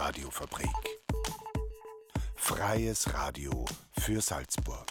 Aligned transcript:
Radiofabrik. 0.00 1.02
Freies 2.34 3.12
Radio 3.12 3.66
für 3.98 4.22
Salzburg. 4.22 4.86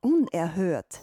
Unerhört. 0.00 1.00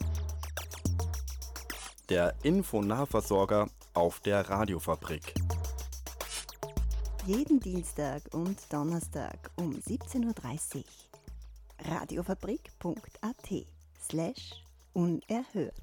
Der 2.07 2.33
Infonahversorger 2.43 3.67
auf 3.93 4.21
der 4.21 4.49
Radiofabrik. 4.49 5.33
Jeden 7.25 7.59
Dienstag 7.59 8.21
und 8.33 8.57
Donnerstag 8.71 9.51
um 9.57 9.73
17.30 9.73 10.77
Uhr. 10.77 10.83
Radiofabrik.at 11.87 13.67
slash 13.99 14.53
unerhört. 14.93 15.73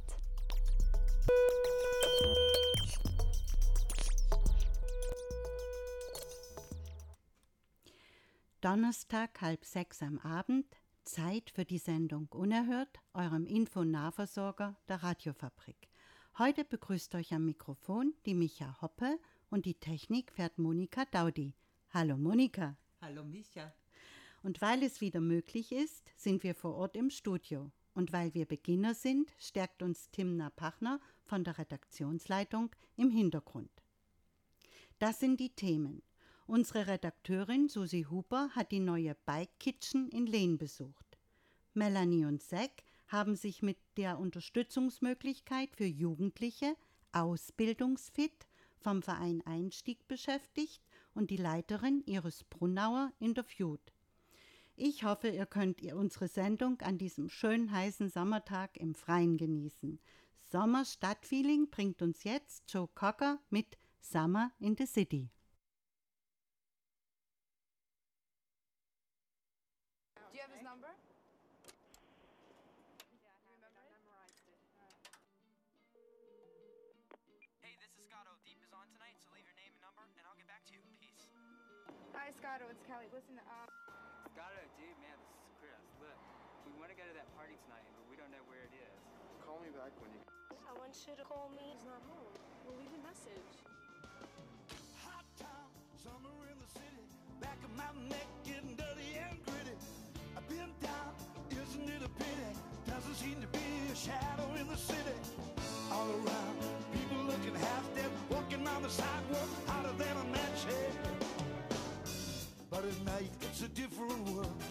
Donnerstag 8.61 9.41
halb 9.41 9.65
sechs 9.65 10.03
am 10.03 10.19
Abend, 10.19 10.67
Zeit 11.05 11.51
für 11.51 11.65
die 11.65 11.79
Sendung 11.79 12.27
Unerhört, 12.31 12.99
eurem 13.15 13.47
Infonahversorger 13.47 14.77
der 14.89 15.05
Radiofabrik. 15.05 15.89
Heute 16.37 16.65
begrüßt 16.65 17.15
euch 17.15 17.33
am 17.33 17.45
Mikrofon 17.45 18.13
die 18.27 18.35
Micha 18.35 18.77
Hoppe 18.81 19.21
und 19.51 19.67
die 19.67 19.75
Technik 19.75 20.33
fährt 20.33 20.59
Monika 20.59 21.05
Daudi. 21.05 21.55
Hallo 21.91 22.17
Monika. 22.17 22.77
Hallo 23.01 23.23
Micha. 23.23 23.73
Und 24.43 24.61
weil 24.61 24.83
es 24.83 25.01
wieder 25.01 25.21
möglich 25.21 25.73
ist, 25.73 26.11
sind 26.17 26.43
wir 26.43 26.55
vor 26.55 26.75
Ort 26.75 26.97
im 26.97 27.11
Studio. 27.11 27.71
Und 27.95 28.13
weil 28.13 28.33
wir 28.35 28.47
Beginner 28.47 28.95
sind, 28.95 29.33
stärkt 29.39 29.83
uns 29.83 30.11
Timna 30.11 30.51
Pachner 30.51 31.01
von 31.25 31.45
der 31.45 31.59
Redaktionsleitung 31.59 32.75
im 32.97 33.11
Hintergrund. 33.11 33.71
Das 34.99 35.21
sind 35.21 35.39
die 35.41 35.55
Themen. 35.55 36.03
Unsere 36.47 36.87
Redakteurin 36.87 37.69
Susi 37.69 38.07
Huber 38.11 38.51
hat 38.55 38.73
die 38.73 38.81
neue 38.81 39.15
Bike 39.27 39.59
Kitchen 39.59 40.09
in 40.09 40.27
Lehn 40.27 40.59
besucht. 40.59 41.19
Melanie 41.75 42.25
und 42.25 42.43
Zack 42.43 42.83
haben 43.09 43.37
sich 43.37 43.63
mit 43.63 43.79
der 43.97 44.19
Unterstützungsmöglichkeit 44.19 45.77
für 45.77 45.85
Jugendliche 45.85 46.77
Ausbildungsfit 47.13 48.47
vom 48.79 49.03
Verein 49.03 49.43
Einstieg 49.47 50.09
beschäftigt 50.09 50.83
und 51.15 51.31
die 51.31 51.37
Leiterin 51.37 52.03
Iris 52.07 52.45
Brunauer 52.45 53.13
interviewt. 53.21 53.92
Ich 54.75 55.05
hoffe, 55.05 55.29
ihr 55.29 55.45
könnt 55.45 55.83
ihr 55.83 55.97
unsere 55.97 56.29
Sendung 56.29 56.81
an 56.81 56.97
diesem 56.97 57.29
schönen 57.29 57.71
heißen 57.71 58.09
Sommertag 58.09 58.79
im 58.79 58.95
Freien 58.95 59.37
genießen. 59.37 60.01
Sommerstadtfeeling 60.51 61.69
bringt 61.71 62.01
uns 62.01 62.25
jetzt 62.25 62.65
Joe 62.73 62.89
Cocker 62.95 63.39
mit 63.51 63.79
Summer 64.01 64.51
in 64.59 64.75
the 64.77 64.87
City. 64.87 65.31
Do 70.17 70.23
you 70.33 70.41
have 70.41 70.53
his 70.53 70.63
number? 70.63 70.89
Hey, 77.61 77.77
this 77.79 77.93
is 77.93 78.05
Scotto. 78.09 78.31
Deep 78.45 78.57
is 78.65 78.73
on 78.73 78.89
tonight, 78.97 79.21
so 79.21 79.29
leave 79.37 79.45
your 79.45 79.55
name 79.55 79.73
and 79.77 79.83
number, 79.85 80.09
and 80.17 80.25
I'll 80.27 80.37
get 80.37 80.49
back 80.49 80.65
to 80.67 80.73
you. 80.73 80.81
Peace. 80.99 81.29
Hi, 82.17 82.33
Scotto. 82.41 82.65
It's 82.73 82.83
Kelly. 82.89 83.07
Listen, 83.13 83.37
um, 83.39 83.82
Skylar, 84.33 84.65
dude, 84.81 84.97
man, 85.05 85.13
this 85.21 85.45
is 85.45 85.53
Chris. 85.61 85.77
Look, 86.01 86.17
we 86.65 86.73
want 86.81 86.89
to 86.89 86.97
go 86.97 87.05
to 87.05 87.13
that 87.21 87.29
party 87.37 87.53
tonight, 87.69 87.85
but 87.93 88.01
we 88.09 88.17
don't 88.17 88.33
know 88.33 88.41
where 88.49 88.65
it 88.65 88.73
is. 88.73 88.97
Call 89.45 89.61
me 89.61 89.69
back 89.77 89.93
when 90.01 90.09
you. 90.09 90.25
I 90.65 90.73
want 90.73 90.97
you 91.05 91.13
to 91.21 91.27
call 91.29 91.53
me. 91.53 91.61
He's 91.69 91.85
not 91.85 92.01
home. 92.09 92.33
We'll 92.65 92.81
leave 92.81 92.97
a 92.97 93.03
message. 93.05 93.53
Hot 95.05 95.29
town, 95.37 95.69
summer 96.01 96.33
in 96.49 96.57
the 96.57 96.71
city. 96.73 97.05
Back 97.45 97.61
of 97.61 97.77
my 97.77 97.93
neck 98.09 98.25
getting 98.41 98.73
dirty 98.73 99.21
and 99.21 99.37
gritty. 99.45 99.77
I've 100.33 100.49
been 100.49 100.73
down, 100.81 101.13
isn't 101.53 101.93
it 101.93 102.01
a 102.01 102.09
pity? 102.17 102.57
Doesn't 102.89 103.21
seem 103.21 103.37
to 103.37 103.51
be 103.53 103.69
a 103.93 103.97
shadow 104.01 104.49
in 104.57 104.65
the 104.65 104.81
city. 104.81 105.13
All 105.93 106.09
around, 106.09 106.57
people 106.89 107.21
looking 107.29 107.53
half 107.53 107.85
dead, 107.93 108.09
walking 108.33 108.65
on 108.65 108.81
the 108.81 108.89
sidewalk, 108.89 109.53
hotter 109.69 109.93
than 110.01 110.17
a 110.17 110.27
match 110.33 110.65
head. 110.65 111.22
But 112.83 112.91
at 112.91 113.05
night, 113.05 113.31
it's 113.43 113.63
a 113.63 113.69
different 113.69 114.29
world. 114.31 114.63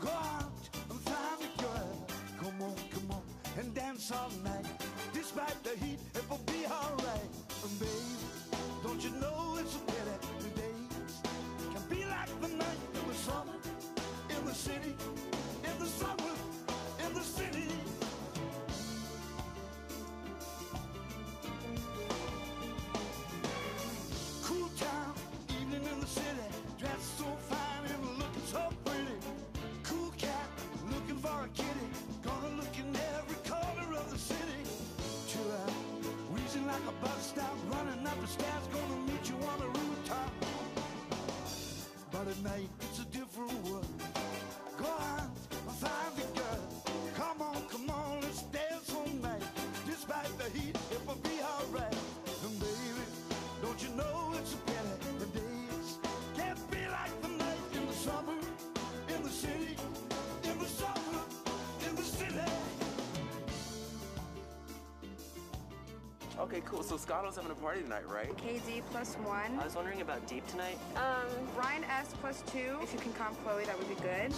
Go 0.00 0.08
out 0.08 0.50
and 0.88 0.98
find 1.00 1.42
a 1.42 1.62
girl. 1.62 2.06
Come 2.40 2.62
on, 2.62 2.74
come 2.90 3.10
on, 3.10 3.22
and 3.58 3.74
dance 3.74 4.10
all 4.10 4.30
night. 4.42 4.64
Despite 5.12 5.62
the 5.62 5.76
heat, 5.84 5.98
it 6.14 6.24
will 6.30 6.40
be 6.46 6.64
alright. 6.64 7.30
And 7.62 7.78
baby, 7.78 8.16
don't 8.82 9.04
you 9.04 9.10
know 9.20 9.58
it's 9.60 9.74
a 9.74 9.78
pity 9.78 10.16
the 10.38 10.60
days 10.60 11.20
can 11.74 11.82
be 11.90 12.06
like 12.06 12.40
the 12.40 12.48
night 12.48 12.80
in 12.94 13.08
the 13.08 13.14
summer, 13.14 13.58
in 14.30 14.46
the 14.46 14.54
city, 14.54 14.94
Okay, 66.54 66.62
cool. 66.66 66.84
So 66.84 66.96
Scotto's 66.96 67.34
having 67.34 67.50
a 67.50 67.54
party 67.56 67.82
tonight, 67.82 68.08
right? 68.08 68.30
KD 68.36 68.80
plus 68.92 69.16
one. 69.24 69.58
I 69.58 69.64
was 69.64 69.74
wondering 69.74 70.02
about 70.02 70.24
Deep 70.28 70.46
tonight. 70.46 70.78
Um, 70.94 71.26
Ryan 71.56 71.82
S 71.82 72.14
plus 72.20 72.44
two. 72.52 72.78
If 72.80 72.92
you 72.92 73.00
can 73.00 73.12
comp 73.14 73.42
Chloe, 73.42 73.64
that 73.64 73.76
would 73.76 73.88
be 73.88 73.96
good. 73.96 74.32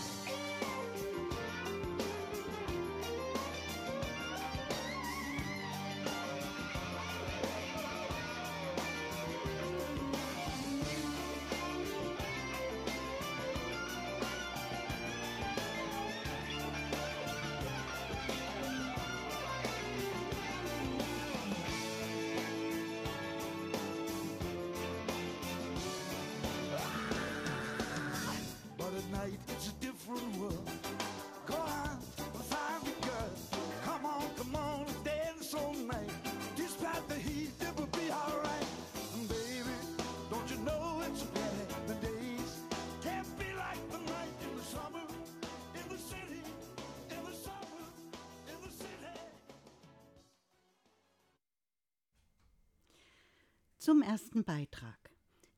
Zum 53.87 54.03
ersten 54.03 54.43
Beitrag. 54.43 54.99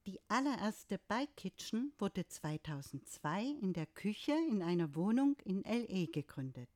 Die 0.04 0.20
allererste 0.28 0.98
Bike 1.08 1.34
Kitchen 1.34 1.94
wurde 1.98 2.28
2002 2.28 3.42
in 3.62 3.72
der 3.72 3.86
Küche 3.86 4.34
in 4.50 4.62
einer 4.62 4.94
Wohnung 4.94 5.38
in 5.46 5.62
LE 5.62 6.08
gegründet. 6.08 6.68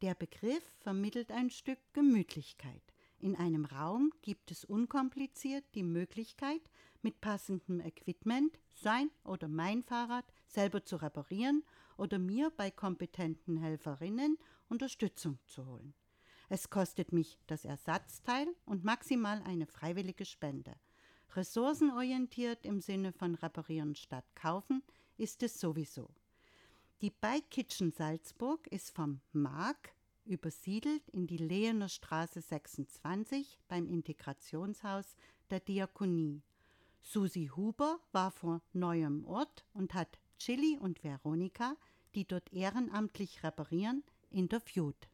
Der 0.00 0.14
Begriff 0.14 0.64
vermittelt 0.80 1.32
ein 1.32 1.50
Stück 1.50 1.78
Gemütlichkeit. 1.92 2.80
In 3.18 3.36
einem 3.36 3.66
Raum 3.66 4.10
gibt 4.22 4.50
es 4.50 4.64
unkompliziert 4.64 5.66
die 5.74 5.82
Möglichkeit, 5.82 6.62
mit 7.02 7.20
passendem 7.20 7.80
Equipment 7.80 8.58
sein 8.72 9.10
oder 9.22 9.48
mein 9.48 9.82
Fahrrad 9.82 10.32
selber 10.46 10.82
zu 10.82 10.96
reparieren 10.96 11.62
oder 11.98 12.18
mir 12.18 12.48
bei 12.56 12.70
kompetenten 12.70 13.58
Helferinnen 13.58 14.38
Unterstützung 14.70 15.38
zu 15.44 15.66
holen. 15.66 15.92
Es 16.48 16.70
kostet 16.70 17.12
mich 17.12 17.38
das 17.48 17.66
Ersatzteil 17.66 18.46
und 18.64 18.82
maximal 18.82 19.42
eine 19.42 19.66
freiwillige 19.66 20.24
Spende. 20.24 20.74
Ressourcenorientiert 21.34 22.64
im 22.64 22.80
Sinne 22.80 23.12
von 23.12 23.34
reparieren 23.34 23.94
statt 23.94 24.24
kaufen 24.34 24.82
ist 25.16 25.42
es 25.42 25.58
sowieso. 25.60 26.08
Die 27.02 27.10
Bike 27.10 27.50
Kitchen 27.50 27.92
Salzburg 27.92 28.66
ist 28.68 28.94
vom 28.94 29.20
Mark 29.32 29.94
übersiedelt 30.24 31.08
in 31.10 31.26
die 31.26 31.36
Lehener 31.36 31.88
Straße 31.88 32.40
26 32.40 33.58
beim 33.68 33.86
Integrationshaus 33.86 35.14
der 35.50 35.60
Diakonie. 35.60 36.42
Susi 37.02 37.50
Huber 37.54 38.00
war 38.12 38.30
vor 38.30 38.60
neuem 38.72 39.24
Ort 39.24 39.64
und 39.72 39.94
hat 39.94 40.18
Chili 40.38 40.78
und 40.78 41.04
Veronika, 41.04 41.76
die 42.14 42.26
dort 42.26 42.52
ehrenamtlich 42.52 43.42
reparieren, 43.44 44.02
interviewt. 44.30 45.08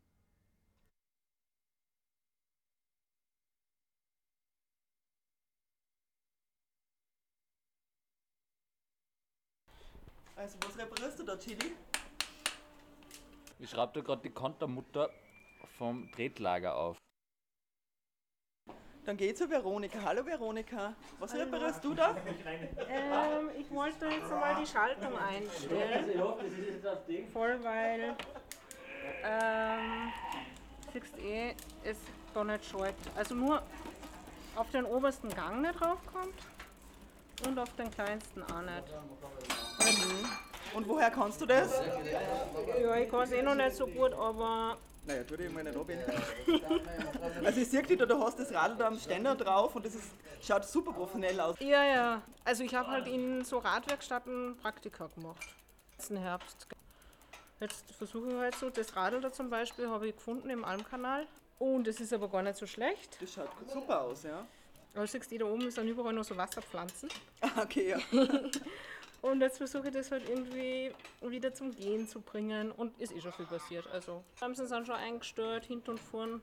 Also, 10.42 10.58
was 10.66 10.76
reparierst 10.76 11.20
du 11.20 11.22
da, 11.22 11.36
Chili? 11.36 11.76
Ich 13.60 13.70
schraube 13.70 13.92
da 13.94 14.00
gerade 14.00 14.22
die 14.22 14.30
Kontermutter 14.30 15.08
vom 15.78 16.10
Tretlager 16.10 16.74
auf. 16.76 16.96
Dann 19.04 19.16
geh 19.16 19.32
zu 19.34 19.48
Veronika. 19.48 20.02
Hallo 20.02 20.26
Veronika. 20.26 20.94
Was 21.20 21.32
reparierst 21.34 21.84
du 21.84 21.94
da? 21.94 22.16
Ähm, 22.88 23.50
ich 23.56 23.70
wollte 23.70 24.06
jetzt 24.06 24.30
mal 24.30 24.56
die 24.60 24.66
Schaltung 24.66 25.16
einstellen. 25.16 26.20
Voll, 27.32 27.62
weil 27.62 28.16
ähm, 29.22 30.12
siehst 30.92 31.18
eh, 31.18 31.54
es 31.84 31.98
da 32.34 32.42
nicht 32.42 32.64
schalt. 32.64 32.96
Also 33.14 33.36
nur 33.36 33.62
auf 34.56 34.68
den 34.72 34.86
obersten 34.86 35.28
Gang 35.28 35.62
nicht 35.62 35.78
draufkommt 35.80 36.34
und 37.46 37.56
auf 37.60 37.72
den 37.76 37.92
kleinsten 37.92 38.42
auch 38.42 38.62
nicht. 38.62 39.62
Und 40.74 40.88
woher 40.88 41.10
kannst 41.10 41.40
du 41.40 41.46
das? 41.46 41.80
Ja, 42.82 42.96
ich 42.96 43.10
kann 43.10 43.22
es 43.22 43.32
eh 43.32 43.42
noch 43.42 43.54
nicht 43.54 43.76
so 43.76 43.86
gut, 43.86 44.12
aber 44.14 44.78
Naja, 45.06 45.22
tu 45.24 45.36
dich 45.36 45.50
mal 45.52 45.62
nicht 45.62 45.76
ab. 45.76 45.86
Also 47.44 47.60
ich 47.60 47.68
sehe 47.68 47.82
dich 47.82 47.98
da, 47.98 48.06
du 48.06 48.18
hast 48.18 48.38
das 48.38 48.52
Radl 48.52 48.76
da 48.76 48.86
am 48.86 48.98
Ständer 48.98 49.34
drauf 49.34 49.74
und 49.76 49.84
das 49.84 49.94
ist, 49.94 50.10
schaut 50.42 50.64
super 50.64 50.92
professionell 50.92 51.38
aus. 51.40 51.56
ja, 51.60 51.84
ja. 51.84 52.22
Also 52.44 52.62
ich 52.64 52.74
habe 52.74 52.88
halt 52.88 53.06
in 53.06 53.44
so 53.44 53.58
Radwerkstätten 53.58 54.56
Praktika 54.62 55.08
gemacht. 55.14 55.46
Letzten 55.96 56.16
Herbst. 56.16 56.66
Jetzt 57.60 57.92
versuche 57.92 58.28
ich 58.30 58.34
halt 58.36 58.54
so, 58.56 58.70
das 58.70 58.96
Radl 58.96 59.20
da 59.20 59.32
zum 59.32 59.50
Beispiel 59.50 59.88
habe 59.88 60.08
ich 60.08 60.16
gefunden 60.16 60.50
im 60.50 60.64
Almkanal. 60.64 61.26
Und 61.58 61.86
es 61.86 62.00
ist 62.00 62.12
aber 62.12 62.28
gar 62.28 62.42
nicht 62.42 62.56
so 62.56 62.66
schlecht. 62.66 63.18
Das 63.20 63.34
schaut 63.34 63.48
super 63.72 64.00
aus, 64.00 64.24
ja. 64.24 64.44
Aber 64.94 65.06
siehst 65.06 65.30
du, 65.30 65.38
da 65.38 65.44
oben 65.46 65.70
sind 65.70 65.86
überall 65.88 66.12
noch 66.12 66.24
so 66.24 66.36
Wasserpflanzen. 66.36 67.08
Okay, 67.62 67.90
ja. 67.90 67.98
Und 69.22 69.40
jetzt 69.40 69.58
versuche 69.58 69.88
ich 69.88 69.94
das 69.94 70.10
halt 70.10 70.28
irgendwie 70.28 70.92
wieder 71.22 71.54
zum 71.54 71.74
Gehen 71.74 72.08
zu 72.08 72.20
bringen. 72.20 72.72
Und 72.72 73.00
ist 73.00 73.12
eh 73.12 73.20
schon 73.20 73.32
viel 73.32 73.46
passiert. 73.46 73.86
Also 73.86 74.24
Bremsen 74.38 74.66
sind 74.66 74.86
schon 74.86 74.96
eingestellt, 74.96 75.64
hinten 75.64 75.90
und 75.90 76.00
vorn. 76.00 76.42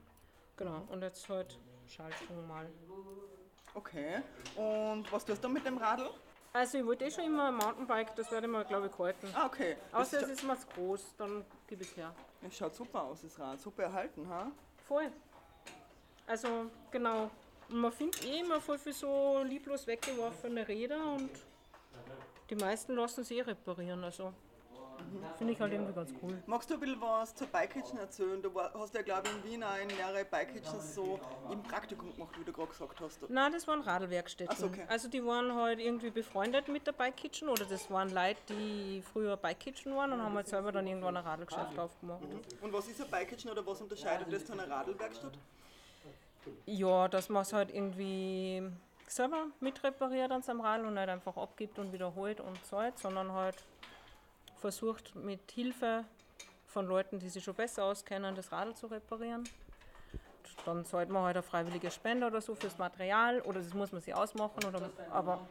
Genau. 0.55 0.87
Und 0.89 1.01
jetzt 1.01 1.27
halt 1.29 1.59
Schaltung 1.85 2.47
mal. 2.47 2.67
Okay. 3.73 4.21
Und 4.55 5.11
was 5.11 5.25
tust 5.25 5.43
du 5.43 5.49
mit 5.49 5.65
dem 5.65 5.77
Radl? 5.77 6.09
Also 6.51 6.79
ich 6.79 6.85
wollte 6.85 7.05
eh 7.05 7.11
schon 7.11 7.25
immer 7.25 7.49
ein 7.49 7.55
Mountainbike, 7.55 8.15
das 8.15 8.31
werde 8.31 8.47
ich 8.47 8.51
mir 8.51 8.65
glaube 8.65 8.87
ich 8.87 8.97
halten. 8.97 9.27
Ah, 9.35 9.45
okay. 9.45 9.77
Außer 9.91 10.23
es 10.23 10.29
ist 10.29 10.43
mir 10.43 10.57
zu 10.57 10.67
groß, 10.67 11.15
dann 11.17 11.45
gebe 11.67 11.83
ich 11.83 11.91
es 11.91 11.97
her. 11.97 12.15
Das 12.41 12.57
schaut 12.57 12.73
super 12.73 13.03
aus, 13.03 13.21
das 13.21 13.37
Rad. 13.37 13.59
Super 13.59 13.83
erhalten, 13.83 14.27
ha? 14.27 14.51
Voll. 14.87 15.11
Also 16.25 16.71
genau. 16.91 17.29
Und 17.69 17.81
man 17.81 17.91
findet 17.91 18.25
eh 18.25 18.39
immer 18.39 18.59
voll 18.59 18.79
viel 18.79 18.93
so 18.93 19.43
lieblos 19.43 19.85
weggeworfene 19.85 20.67
Räder 20.67 21.13
und 21.13 21.29
die 22.49 22.55
meisten 22.55 22.95
lassen 22.95 23.23
sie 23.23 23.37
eh 23.37 23.41
reparieren. 23.41 24.03
Also 24.03 24.33
finde 25.37 25.53
ich 25.53 25.61
halt 25.61 25.71
irgendwie 25.71 25.93
ganz 25.93 26.13
cool. 26.21 26.37
Magst 26.45 26.69
du 26.69 26.73
ein 26.73 26.79
bisschen 26.79 27.01
was 27.01 27.33
zur 27.33 27.47
Bike 27.47 27.71
Kitchen 27.71 27.97
erzählen? 27.99 28.41
Du 28.41 28.51
hast 28.59 28.93
ja, 28.93 29.01
glaube 29.01 29.29
ich, 29.29 29.35
in 29.45 29.51
Wien 29.51 29.63
auch 29.63 29.77
in 29.81 29.87
mehrere 29.95 30.25
Bike 30.25 30.53
Kitchens 30.53 30.93
so 30.93 31.19
im 31.51 31.63
Praktikum 31.63 32.11
gemacht, 32.13 32.37
wie 32.37 32.43
du 32.43 32.51
gerade 32.51 32.67
gesagt 32.69 32.99
hast. 32.99 33.29
Nein, 33.29 33.51
das 33.53 33.67
waren 33.67 33.81
Radlwerkstätten. 33.81 34.55
So, 34.57 34.65
okay. 34.67 34.85
Also 34.89 35.07
die 35.07 35.25
waren 35.25 35.53
halt 35.55 35.79
irgendwie 35.79 36.09
befreundet 36.09 36.67
mit 36.67 36.85
der 36.85 36.91
Bike 36.91 37.15
Kitchen 37.15 37.47
oder 37.47 37.65
das 37.65 37.89
waren 37.89 38.13
Leute, 38.13 38.39
die 38.49 39.01
früher 39.13 39.37
Bike 39.37 39.59
Kitchen 39.59 39.95
waren 39.95 40.11
und 40.11 40.21
haben 40.21 40.35
halt 40.35 40.47
selber 40.47 40.71
dann 40.71 40.85
irgendwann 40.85 41.15
ein 41.15 41.23
Radlgeschäft 41.23 41.79
aufgemacht. 41.79 42.21
Und 42.61 42.73
was 42.73 42.87
ist 42.87 43.01
ein 43.01 43.09
Bike 43.09 43.29
Kitchen 43.29 43.51
oder 43.51 43.65
was 43.65 43.81
unterscheidet 43.81 44.31
das 44.31 44.43
von 44.43 44.59
einer 44.59 44.69
Radlwerkstatt? 44.69 45.33
Ja, 46.65 47.07
dass 47.07 47.29
man 47.29 47.43
es 47.43 47.53
halt 47.53 47.73
irgendwie 47.73 48.63
selber 49.11 49.47
mitrepariert 49.59 50.31
an 50.31 50.41
seinem 50.41 50.61
Radl 50.61 50.85
und 50.85 50.94
nicht 50.94 51.09
einfach 51.09 51.35
abgibt 51.38 51.79
und 51.79 51.91
wiederholt 51.91 52.39
und 52.39 52.63
zahlt, 52.65 52.97
sondern 53.00 53.31
halt 53.31 53.56
versucht 54.57 55.15
mit 55.15 55.51
Hilfe 55.51 56.06
von 56.67 56.88
Leuten, 56.88 57.19
die 57.19 57.29
sich 57.29 57.44
schon 57.44 57.56
besser 57.56 57.85
auskennen, 57.85 58.35
das 58.35 58.51
Radl 58.51 58.75
zu 58.75 58.88
reparieren. 58.88 59.47
Dann 60.65 60.85
zahlt 60.85 61.09
man 61.09 61.23
halt 61.23 61.38
eine 61.38 61.44
freiwillige 61.44 61.89
Spende 61.89 62.27
oder 62.27 62.41
so 62.41 62.53
fürs 62.53 62.77
Material 62.77 63.41
oder 63.41 63.59
das 63.59 63.73
muss 63.73 63.91
man 63.91 64.01
sich 64.01 64.13
ausmachen, 64.13 64.63
oder, 64.65 64.89
aber 65.09 65.47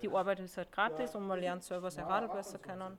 die 0.00 0.08
Arbeit 0.08 0.40
ist 0.40 0.56
halt 0.56 0.70
gratis 0.70 1.14
und 1.14 1.26
man 1.26 1.40
lernt 1.40 1.64
selber 1.64 1.90
sein 1.90 2.04
Radl 2.04 2.28
besser 2.28 2.58
kennen. 2.58 2.96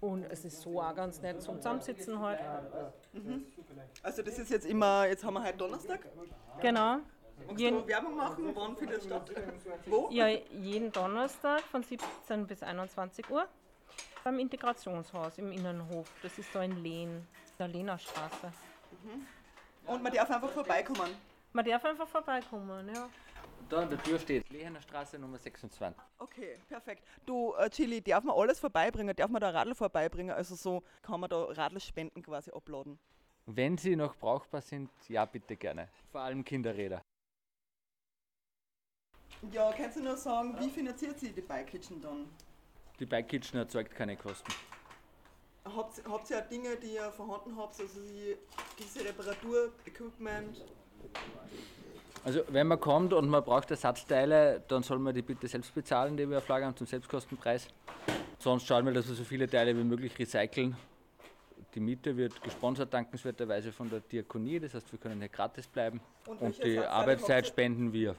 Und 0.00 0.24
es 0.24 0.44
ist 0.44 0.60
so 0.60 0.80
auch 0.80 0.94
ganz 0.94 1.20
nett 1.22 1.42
zum 1.42 1.56
Zusammensitzen 1.56 2.18
halt. 2.20 2.40
Also 4.02 4.22
das 4.22 4.38
ist 4.38 4.50
jetzt 4.50 4.66
immer, 4.66 5.06
jetzt 5.06 5.24
haben 5.24 5.34
wir 5.34 5.44
heute 5.44 5.58
Donnerstag. 5.58 6.00
Genau. 6.60 6.98
Magst 7.46 7.60
Jeden- 7.60 7.78
du 7.78 7.86
Werbung 7.88 8.16
machen? 8.16 8.50
Wann 8.54 8.76
findet 8.76 8.98
es 8.98 9.04
statt? 9.04 9.30
Wo? 9.86 10.08
Ja, 10.10 10.28
jeden 10.28 10.92
Donnerstag 10.92 11.62
von 11.62 11.82
17 11.82 12.46
bis 12.46 12.62
21 12.62 13.28
Uhr 13.30 13.46
beim 14.24 14.38
Integrationshaus 14.38 15.38
im 15.38 15.52
Innenhof. 15.52 16.10
Das 16.22 16.38
ist 16.38 16.54
da 16.54 16.62
in 16.62 16.82
Lehn, 16.82 17.10
in 17.10 17.26
der 17.58 17.68
Lehner 17.68 17.98
Straße. 17.98 18.52
Und 19.86 20.02
man 20.02 20.12
darf 20.12 20.30
einfach 20.30 20.50
vorbeikommen. 20.50 21.14
Man 21.52 21.64
darf 21.64 21.84
einfach 21.84 22.08
vorbeikommen, 22.08 22.94
ja. 22.94 23.08
Da 23.68 23.80
an 23.82 23.90
der 23.90 24.02
Tür 24.02 24.18
steht 24.18 24.48
Lehener 24.50 24.80
Straße 24.80 25.18
Nummer 25.18 25.38
26. 25.38 26.00
Okay, 26.18 26.56
perfekt. 26.68 27.02
Du, 27.26 27.54
äh, 27.54 27.68
Chili, 27.68 28.00
darf 28.00 28.24
man 28.24 28.34
alles 28.36 28.58
vorbeibringen? 28.58 29.14
Darf 29.14 29.30
man 29.30 29.40
da 29.40 29.50
Radl 29.50 29.74
vorbeibringen? 29.74 30.34
Also 30.34 30.54
so 30.54 30.82
kann 31.02 31.20
man 31.20 31.28
da 31.28 31.44
Radlspenden 31.44 32.22
quasi 32.22 32.50
uploaden. 32.50 32.98
Wenn 33.46 33.76
sie 33.78 33.96
noch 33.96 34.14
brauchbar 34.16 34.60
sind, 34.60 34.90
ja 35.08 35.24
bitte 35.24 35.56
gerne. 35.56 35.88
Vor 36.12 36.20
allem 36.20 36.44
Kinderräder. 36.44 37.02
Ja, 39.52 39.72
kannst 39.76 39.96
du 39.96 40.02
nur 40.02 40.16
sagen, 40.16 40.56
wie 40.58 40.68
finanziert 40.68 41.18
sie 41.20 41.30
die 41.30 41.40
Bike 41.40 41.68
Kitchen 41.68 42.00
dann? 42.00 42.26
Die 42.98 43.06
Bike 43.06 43.28
Kitchen 43.28 43.58
erzeugt 43.58 43.94
keine 43.94 44.16
Kosten. 44.16 44.52
Habt, 45.64 46.02
habt 46.08 46.30
ihr 46.30 46.38
auch 46.38 46.48
Dinge, 46.48 46.76
die 46.76 46.94
ihr 46.94 47.10
vorhanden 47.12 47.56
habt, 47.56 47.78
also 47.78 48.00
die, 48.00 48.36
diese 48.78 49.04
Reparatur, 49.04 49.72
Equipment? 49.86 50.64
Also 52.24 52.40
wenn 52.48 52.66
man 52.66 52.80
kommt 52.80 53.12
und 53.12 53.28
man 53.28 53.44
braucht 53.44 53.70
Ersatzteile, 53.70 54.62
dann 54.66 54.82
soll 54.82 54.98
man 54.98 55.14
die 55.14 55.22
bitte 55.22 55.46
selbst 55.46 55.74
bezahlen, 55.74 56.16
die 56.16 56.28
wir 56.28 56.38
auflagern 56.38 56.74
zum 56.74 56.86
Selbstkostenpreis. 56.86 57.68
Sonst 58.38 58.66
schauen 58.66 58.86
wir, 58.86 58.92
dass 58.92 59.08
wir 59.08 59.14
so 59.14 59.24
viele 59.24 59.48
Teile 59.48 59.76
wie 59.76 59.84
möglich 59.84 60.18
recyceln. 60.18 60.76
Die 61.74 61.80
Miete 61.80 62.16
wird 62.16 62.40
gesponsert 62.42 62.92
dankenswerterweise 62.92 63.72
von 63.72 63.90
der 63.90 64.00
Diakonie, 64.00 64.58
das 64.58 64.74
heißt 64.74 64.90
wir 64.90 64.98
können 64.98 65.20
hier 65.20 65.28
gratis 65.28 65.66
bleiben. 65.66 66.00
Und 66.26 66.40
Und, 66.40 66.64
die 66.64 66.78
Arbeitszeit 66.78 67.46
spenden 67.46 67.92
wir. 67.92 68.16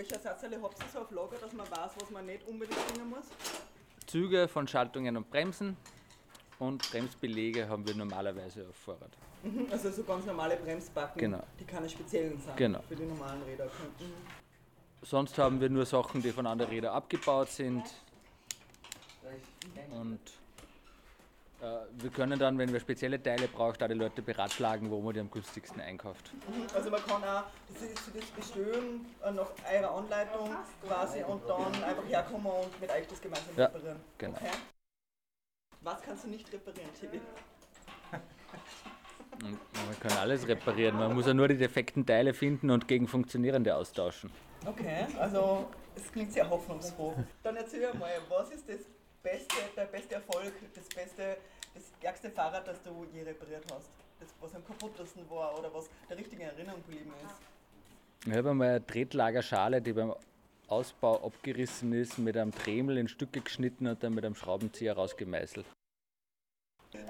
Welche 0.00 0.14
Ersatzteile 0.14 0.62
habt 0.62 0.78
ihr 0.82 0.88
so 0.90 1.00
auf 1.00 1.10
Lager, 1.10 1.36
dass 1.36 1.52
man 1.52 1.70
weiß, 1.70 1.90
was 2.00 2.10
man 2.10 2.24
nicht 2.24 2.48
unbedingt 2.48 2.86
bringen 2.88 3.10
muss? 3.10 3.26
Züge 4.06 4.48
von 4.48 4.66
Schaltungen 4.66 5.14
und 5.14 5.28
Bremsen 5.30 5.76
und 6.58 6.90
Bremsbelege 6.90 7.68
haben 7.68 7.86
wir 7.86 7.94
normalerweise 7.94 8.66
auf 8.66 8.76
Vorrat. 8.76 9.10
Mhm, 9.42 9.66
Also 9.70 9.90
so 9.90 10.02
ganz 10.04 10.24
normale 10.24 10.56
Bremsbacken, 10.56 11.20
Genau. 11.20 11.42
die 11.58 11.64
keine 11.64 11.86
speziellen 11.86 12.40
sind 12.40 12.56
Genau. 12.56 12.80
für 12.88 12.96
die 12.96 13.04
normalen 13.04 13.42
Räder. 13.42 13.66
Mhm. 13.66 14.14
Sonst 15.02 15.36
haben 15.36 15.60
wir 15.60 15.68
nur 15.68 15.84
Sachen, 15.84 16.22
die 16.22 16.30
von 16.32 16.46
anderen 16.46 16.70
Rädern 16.70 16.94
abgebaut 16.94 17.50
sind. 17.50 17.84
Und 19.90 20.18
wir 21.60 22.10
können 22.10 22.38
dann, 22.38 22.58
wenn 22.58 22.72
wir 22.72 22.80
spezielle 22.80 23.22
Teile 23.22 23.46
brauchen, 23.48 23.82
auch 23.82 23.88
die 23.88 23.94
Leute 23.94 24.22
beratschlagen, 24.22 24.90
wo 24.90 25.00
man 25.00 25.14
die 25.14 25.20
am 25.20 25.30
günstigsten 25.30 25.80
einkauft. 25.80 26.30
Also 26.74 26.90
man 26.90 27.00
kann 27.04 27.22
auch 27.22 27.44
für 27.74 28.18
das 28.18 28.26
Bestellen 28.30 29.06
äh, 29.22 29.30
nach 29.30 29.50
eurer 29.72 29.96
Anleitung 29.96 30.56
quasi 30.86 31.22
und 31.22 31.42
dann 31.48 31.74
einfach 31.84 32.06
herkommen 32.08 32.46
und 32.46 32.80
mit 32.80 32.90
euch 32.90 33.06
das 33.06 33.20
gemeinsam 33.20 33.54
Ja, 33.56 33.66
reparieren. 33.66 34.00
genau. 34.18 34.36
Okay. 34.36 34.50
Was 35.82 36.02
kannst 36.02 36.24
du 36.24 36.28
nicht 36.28 36.52
reparieren? 36.52 36.90
Und 39.42 39.58
man 39.86 40.00
kann 40.00 40.12
alles 40.18 40.46
reparieren. 40.46 40.96
Man 40.98 41.14
muss 41.14 41.26
ja 41.26 41.32
nur 41.34 41.48
die 41.48 41.56
defekten 41.56 42.04
Teile 42.04 42.34
finden 42.34 42.70
und 42.70 42.88
gegen 42.88 43.08
funktionierende 43.08 43.74
austauschen. 43.74 44.30
Okay, 44.66 45.06
also 45.18 45.68
es 45.96 46.12
klingt 46.12 46.32
sehr 46.32 46.48
hoffnungsfroh. 46.50 47.14
Dann 47.42 47.56
erzähl 47.56 47.92
mal, 47.94 48.10
was 48.28 48.50
ist 48.50 48.68
das 48.68 48.80
beste, 49.22 49.56
der 49.76 49.84
beste 49.86 50.14
Erfolg, 50.16 50.52
das 50.74 50.88
beste, 50.88 51.36
das 51.74 51.84
ärgste 52.00 52.30
Fahrrad, 52.30 52.66
das 52.66 52.82
du 52.82 53.06
je 53.12 53.22
repariert 53.22 53.64
hast? 53.72 53.90
Das, 54.18 54.28
was 54.40 54.54
am 54.54 54.64
kaputtesten 54.66 55.28
war 55.30 55.58
oder 55.58 55.72
was 55.72 55.88
der 56.08 56.18
richtigen 56.18 56.42
Erinnerung 56.42 56.82
geblieben 56.86 57.12
ist? 57.24 58.26
Ich 58.26 58.36
habe 58.36 58.50
einmal 58.50 58.68
eine 58.68 58.86
Tretlagerschale, 58.86 59.80
die 59.80 59.94
beim 59.94 60.14
Ausbau 60.68 61.24
abgerissen 61.24 61.92
ist, 61.94 62.18
mit 62.18 62.36
einem 62.36 62.52
Dremel 62.52 62.98
in 62.98 63.08
Stücke 63.08 63.40
geschnitten 63.40 63.86
und 63.86 64.02
dann 64.02 64.14
mit 64.14 64.24
einem 64.24 64.34
Schraubenzieher 64.34 64.94
rausgemeißelt. 64.94 65.66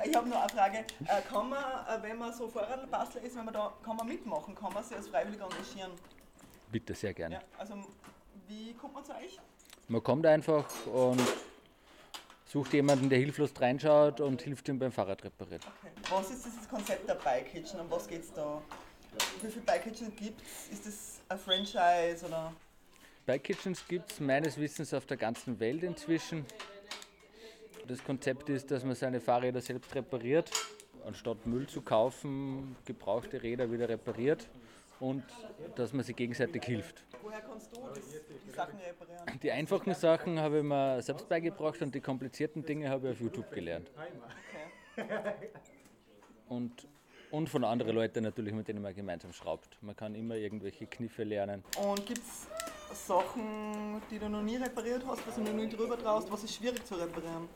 Ich 0.05 0.15
habe 0.15 0.29
noch 0.29 0.41
eine 0.41 0.49
Frage. 0.49 0.79
Äh, 0.79 1.23
Kann 1.29 1.49
man, 1.49 1.59
äh, 1.63 2.03
wenn 2.03 2.19
man 2.19 2.33
so 2.33 2.49
Fahrradbastler 2.49 3.23
ist, 3.23 3.37
wenn 3.37 3.47
man 3.47 3.55
da, 3.55 3.73
kann 3.83 3.97
man 3.97 4.07
mitmachen? 4.07 4.55
Kann 4.55 4.73
man 4.73 4.85
sich 4.85 4.97
als 4.97 5.09
Freiwilliger 5.09 5.45
engagieren? 5.45 5.93
Bitte 6.71 6.95
sehr 6.95 7.15
gerne. 7.15 7.37
Ja, 7.37 7.41
also 7.59 7.75
wie 8.47 8.75
kommt 8.75 8.95
man 8.95 9.05
zu 9.05 9.13
euch? 9.13 9.39
Man 9.89 10.03
kommt 10.03 10.27
einfach 10.27 10.65
und 10.87 11.21
sucht 12.51 12.73
jemanden, 12.73 13.09
der 13.09 13.19
hilflos 13.19 13.53
reinschaut 13.61 14.21
und 14.21 14.43
hilft 14.43 14.69
ihm 14.69 14.79
beim 14.79 14.91
Fahrrad 14.91 15.23
reparieren. 15.23 15.61
Okay. 15.63 15.93
Was 16.11 16.31
ist 16.31 16.45
dieses 16.45 16.69
Konzept 16.69 17.09
der 17.09 17.15
Bike 17.15 17.53
Kitchen? 17.53 17.79
Um 17.81 17.91
was 17.91 18.09
geht 18.09 18.23
es 18.23 18.33
da? 18.33 18.61
Wie 19.41 19.49
viele 19.49 19.65
Bike 19.65 19.85
Kitchen 19.85 20.15
gibt 20.17 20.43
es? 20.43 20.73
Ist 20.73 20.87
das 20.87 21.21
ein 21.29 21.39
Franchise 21.39 22.27
oder? 22.27 22.53
Bike 23.25 23.45
Kitchens 23.45 23.87
gibt 23.87 24.11
es 24.11 24.21
meines 24.21 24.59
Wissens 24.59 24.93
auf 24.93 25.07
der 25.07 25.17
ganzen 25.17 25.61
Welt 25.61 25.85
inzwischen. 25.85 26.45
Das 27.87 28.03
Konzept 28.03 28.49
ist, 28.49 28.71
dass 28.71 28.85
man 28.85 28.97
seine 28.97 29.21
Fahrräder 29.21 29.61
selbst 29.61 29.95
repariert, 29.95 30.51
anstatt 31.07 31.47
Müll 31.47 31.69
zu 31.69 31.83
kaufen, 31.83 32.77
gebrauchte 32.85 33.43
Räder 33.43 33.71
wieder 33.71 33.89
repariert 33.89 34.49
und 35.01 35.25
dass 35.75 35.93
man 35.93 36.05
sich 36.05 36.15
gegenseitig 36.15 36.63
hilft. 36.65 37.05
Woher 37.23 37.41
kannst 37.41 37.75
du 37.75 37.81
die 38.47 38.51
Sachen 38.51 38.79
reparieren? 38.79 39.41
Die 39.43 39.51
einfachen 39.51 39.95
Sachen 39.95 40.39
habe 40.39 40.59
ich 40.59 40.65
mir 40.65 41.03
selbst 41.03 41.29
beigebracht 41.29 41.81
und 41.83 41.95
die 41.95 42.01
komplizierten 42.01 42.65
Dinge 42.65 42.89
habe 42.89 43.09
ich 43.09 43.15
auf 43.15 43.21
YouTube 43.21 43.51
gelernt. 43.51 43.91
Und, 46.49 46.87
und 47.31 47.49
von 47.49 47.65
anderen 47.65 47.95
Leuten 47.95 48.23
natürlich, 48.25 48.53
mit 48.53 48.69
denen 48.69 48.83
man 48.83 48.95
gemeinsam 48.95 49.33
schraubt. 49.33 49.79
Man 49.83 49.97
kann 49.97 50.15
immer 50.15 50.35
irgendwelche 50.35 50.87
Kniffe 50.87 51.25
lernen. 51.25 51.63
Und 51.81 52.05
gibt 52.05 52.21
es 52.21 52.49
Sachen, 53.07 54.03
die 54.11 54.19
du 54.19 54.29
noch 54.29 54.43
nie 54.43 54.57
repariert 54.57 55.05
hast, 55.07 55.27
was 55.27 55.37
du 55.37 55.43
noch 55.43 55.53
nie 55.53 55.69
drüber 55.69 55.97
traust, 55.97 56.31
was 56.31 56.45
ist 56.45 56.57
schwierig 56.57 56.85
zu 56.85 56.97
reparieren? 56.97 57.49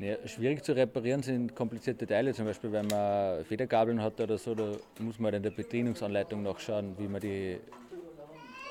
Ja, 0.00 0.16
schwierig 0.28 0.64
zu 0.64 0.76
reparieren 0.76 1.24
sind 1.24 1.56
komplizierte 1.56 2.06
Teile, 2.06 2.32
zum 2.32 2.44
Beispiel 2.44 2.70
wenn 2.70 2.86
man 2.86 3.44
Federgabeln 3.44 4.00
hat 4.00 4.20
oder 4.20 4.38
so, 4.38 4.54
da 4.54 4.76
muss 5.00 5.18
man 5.18 5.32
halt 5.32 5.36
in 5.36 5.42
der 5.42 5.50
Bedienungsanleitung 5.50 6.40
nachschauen, 6.40 6.96
wie 6.98 7.08
man 7.08 7.20
die 7.20 7.58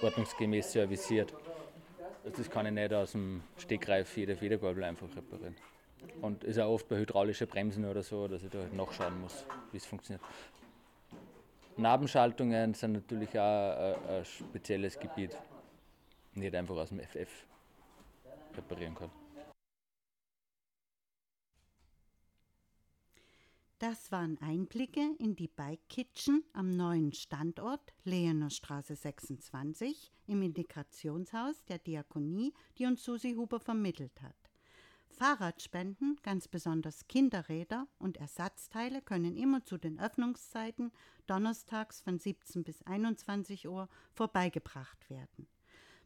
ordnungsgemäß 0.01 0.72
serviciert. 0.72 1.34
Also 2.24 2.38
Das 2.38 2.50
kann 2.50 2.65
ich 2.67 2.72
nicht 2.72 2.93
aus 2.93 3.12
dem 3.12 3.43
Stegreif 3.57 4.15
jede 4.15 4.38
Federgabel 4.38 4.86
einfach 4.86 5.10
reparieren. 5.17 5.55
Und 6.22 6.46
ist 6.46 6.60
auch 6.60 6.72
oft 6.72 6.88
bei 6.88 6.98
hydraulischen 6.98 7.48
Bremsen 7.48 7.84
oder 7.84 8.03
so, 8.03 8.29
dass 8.29 8.43
ich 8.43 8.50
da 8.50 8.60
halt 8.60 8.74
nachschauen 8.74 9.19
muss, 9.19 9.43
wie 9.74 9.77
es 9.77 9.86
funktioniert. 9.86 10.24
Nabenschaltungen 11.75 12.74
sind 12.74 12.93
natürlich 12.93 13.38
auch 13.38 13.75
ein, 13.77 13.96
ein 14.15 14.25
spezielles 14.25 14.98
Gebiet, 14.98 15.36
nicht 16.36 16.55
einfach 16.55 16.77
aus 16.77 16.88
dem 16.88 17.01
FF 17.01 17.46
reparieren 18.55 18.96
kann. 18.96 19.26
Das 23.79 24.12
waren 24.12 24.39
Einblicke 24.41 25.15
in 25.19 25.36
die 25.36 25.48
Bike 25.48 25.88
Kitchen 25.88 26.43
am 26.53 26.75
neuen 26.75 27.13
Standort 27.13 27.93
Lehener 28.05 28.50
Straße 28.50 28.96
26 28.96 30.12
im 30.25 30.41
Integrationshaus 30.41 31.63
der 31.65 31.77
Diakonie, 31.77 32.55
die 32.79 32.88
uns 32.88 33.03
Susi 33.03 33.36
Huber 33.36 33.60
vermittelt 33.60 34.19
hat. 34.24 34.36
Fahrradspenden, 35.10 36.17
ganz 36.24 36.48
besonders 36.48 37.07
Kinderräder 37.07 37.88
und 38.00 38.17
Ersatzteile 38.17 39.00
können 39.03 39.38
immer 39.38 39.63
zu 39.63 39.77
den 39.77 40.00
Öffnungszeiten 40.00 40.91
donnerstags 41.27 42.01
von 42.01 42.17
17 42.17 42.63
bis 42.63 42.81
21 42.81 43.67
Uhr 43.67 43.89
vorbeigebracht 44.12 45.07
werden. 45.12 45.48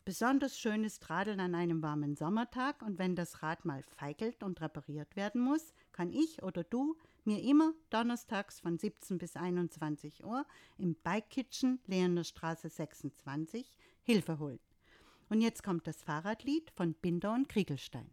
Besonders 0.03 0.59
schön 0.59 0.83
ist 0.83 1.09
Radeln 1.09 1.39
an 1.39 1.55
einem 1.55 1.81
warmen 1.81 2.15
Sommertag 2.15 2.81
und 2.81 2.97
wenn 2.97 3.15
das 3.15 3.43
Rad 3.43 3.63
mal 3.63 3.83
feigelt 3.83 4.43
und 4.43 4.59
repariert 4.59 5.15
werden 5.15 5.39
muss, 5.39 5.73
kann 5.93 6.11
ich 6.11 6.43
oder 6.43 6.63
du 6.65 6.97
mir 7.25 7.41
immer 7.41 7.73
donnerstags 7.89 8.59
von 8.59 8.77
17 8.77 9.17
bis 9.17 9.35
21 9.35 10.23
Uhr 10.23 10.45
im 10.77 10.95
Bike 10.95 11.29
Kitchen 11.29 11.79
Lehener 11.87 12.23
Straße 12.23 12.69
26 12.69 13.75
Hilfe 14.03 14.39
holen. 14.39 14.59
Und 15.29 15.41
jetzt 15.41 15.63
kommt 15.63 15.87
das 15.87 16.01
Fahrradlied 16.03 16.71
von 16.71 16.93
Binder 16.93 17.33
und 17.33 17.47
Kriegelstein. 17.47 18.09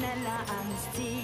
Bringt 0.00 0.98
mich 0.98 1.19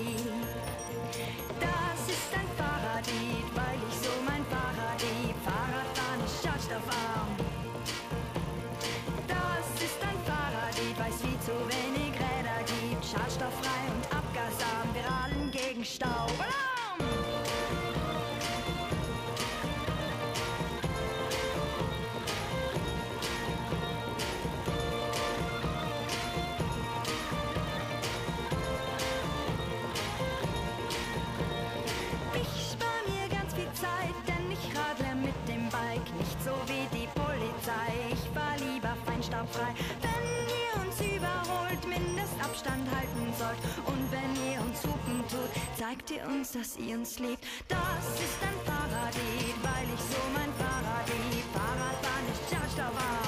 sollt. 43.47 43.59
Und 43.87 44.03
wenn 44.11 44.33
ihr 44.51 44.61
uns 44.61 44.83
hupen 44.83 45.23
tut, 45.29 45.51
zeigt 45.79 46.11
ihr 46.11 46.27
uns, 46.27 46.53
dass 46.53 46.77
ihr 46.77 46.97
uns 46.97 47.19
liebt. 47.19 47.45
Das 47.69 48.05
ist 48.15 48.39
ein 48.43 48.59
Fahrradlied, 48.65 49.57
weil 49.63 49.87
ich 49.95 50.01
so 50.01 50.23
mein 50.35 50.53
Fahrrad 50.55 51.07
lieb. 51.31 51.45
Fahrradfahren 51.53 52.27
ist 52.33 52.45
schadstoffarm. 52.51 53.17
Das 53.17 53.26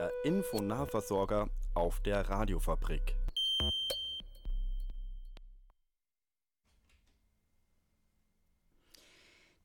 Der 0.00 0.24
Infonahversorger 0.24 1.50
auf 1.74 2.00
der 2.00 2.26
Radiofabrik. 2.26 3.16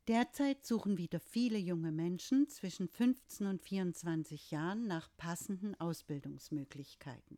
Derzeit 0.10 0.66
suchen 0.66 0.98
wieder 0.98 1.22
viele 1.22 1.58
junge 1.58 1.94
Menschen 1.94 2.50
zwischen 2.50 2.90
15 2.90 3.48
und 3.48 3.62
24 3.62 4.52
Jahren 4.52 4.88
nach 4.88 5.08
passenden 5.16 5.74
Ausbildungsmöglichkeiten. 5.80 7.38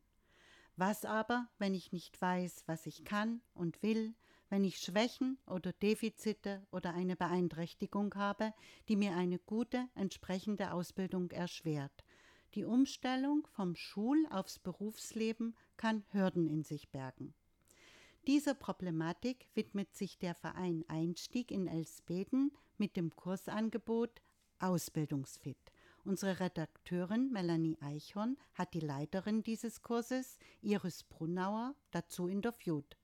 Was 0.76 1.06
aber, 1.06 1.50
wenn 1.60 1.76
ich 1.76 1.92
nicht 1.92 2.20
weiß, 2.20 2.64
was 2.66 2.88
ich 2.88 3.06
kann 3.06 3.42
und 3.54 3.84
will, 3.84 4.16
wenn 4.50 4.64
ich 4.64 4.80
Schwächen 4.80 5.38
oder 5.46 5.72
Defizite 5.72 6.66
oder 6.72 6.96
eine 6.96 7.16
Beeinträchtigung 7.16 8.16
habe, 8.16 8.56
die 8.90 8.96
mir 8.96 9.16
eine 9.16 9.38
gute, 9.38 9.88
entsprechende 9.94 10.72
Ausbildung 10.72 11.30
erschwert. 11.30 12.04
Die 12.58 12.66
Umstellung 12.66 13.46
vom 13.52 13.76
Schul- 13.76 14.26
aufs 14.32 14.58
Berufsleben 14.58 15.56
kann 15.78 16.04
Hürden 16.10 16.48
in 16.48 16.64
sich 16.64 16.90
bergen. 16.90 17.36
Dieser 18.26 18.56
Problematik 18.56 19.48
widmet 19.54 19.94
sich 19.94 20.18
der 20.18 20.34
Verein 20.34 20.84
Einstieg 20.88 21.52
in 21.52 21.68
Elsbeden 21.68 22.52
mit 22.80 22.98
dem 22.98 23.16
Kursangebot 23.16 24.24
Ausbildungsfit. 24.58 25.72
Unsere 26.04 26.40
Redakteurin 26.40 27.32
Melanie 27.32 27.78
Eichhorn 27.80 28.38
hat 28.56 28.74
die 28.74 28.80
Leiterin 28.80 29.44
dieses 29.44 29.84
Kurses, 29.84 30.40
Iris 30.64 31.04
Brunauer, 31.04 31.76
dazu 31.92 32.28
interviewt. 32.28 32.98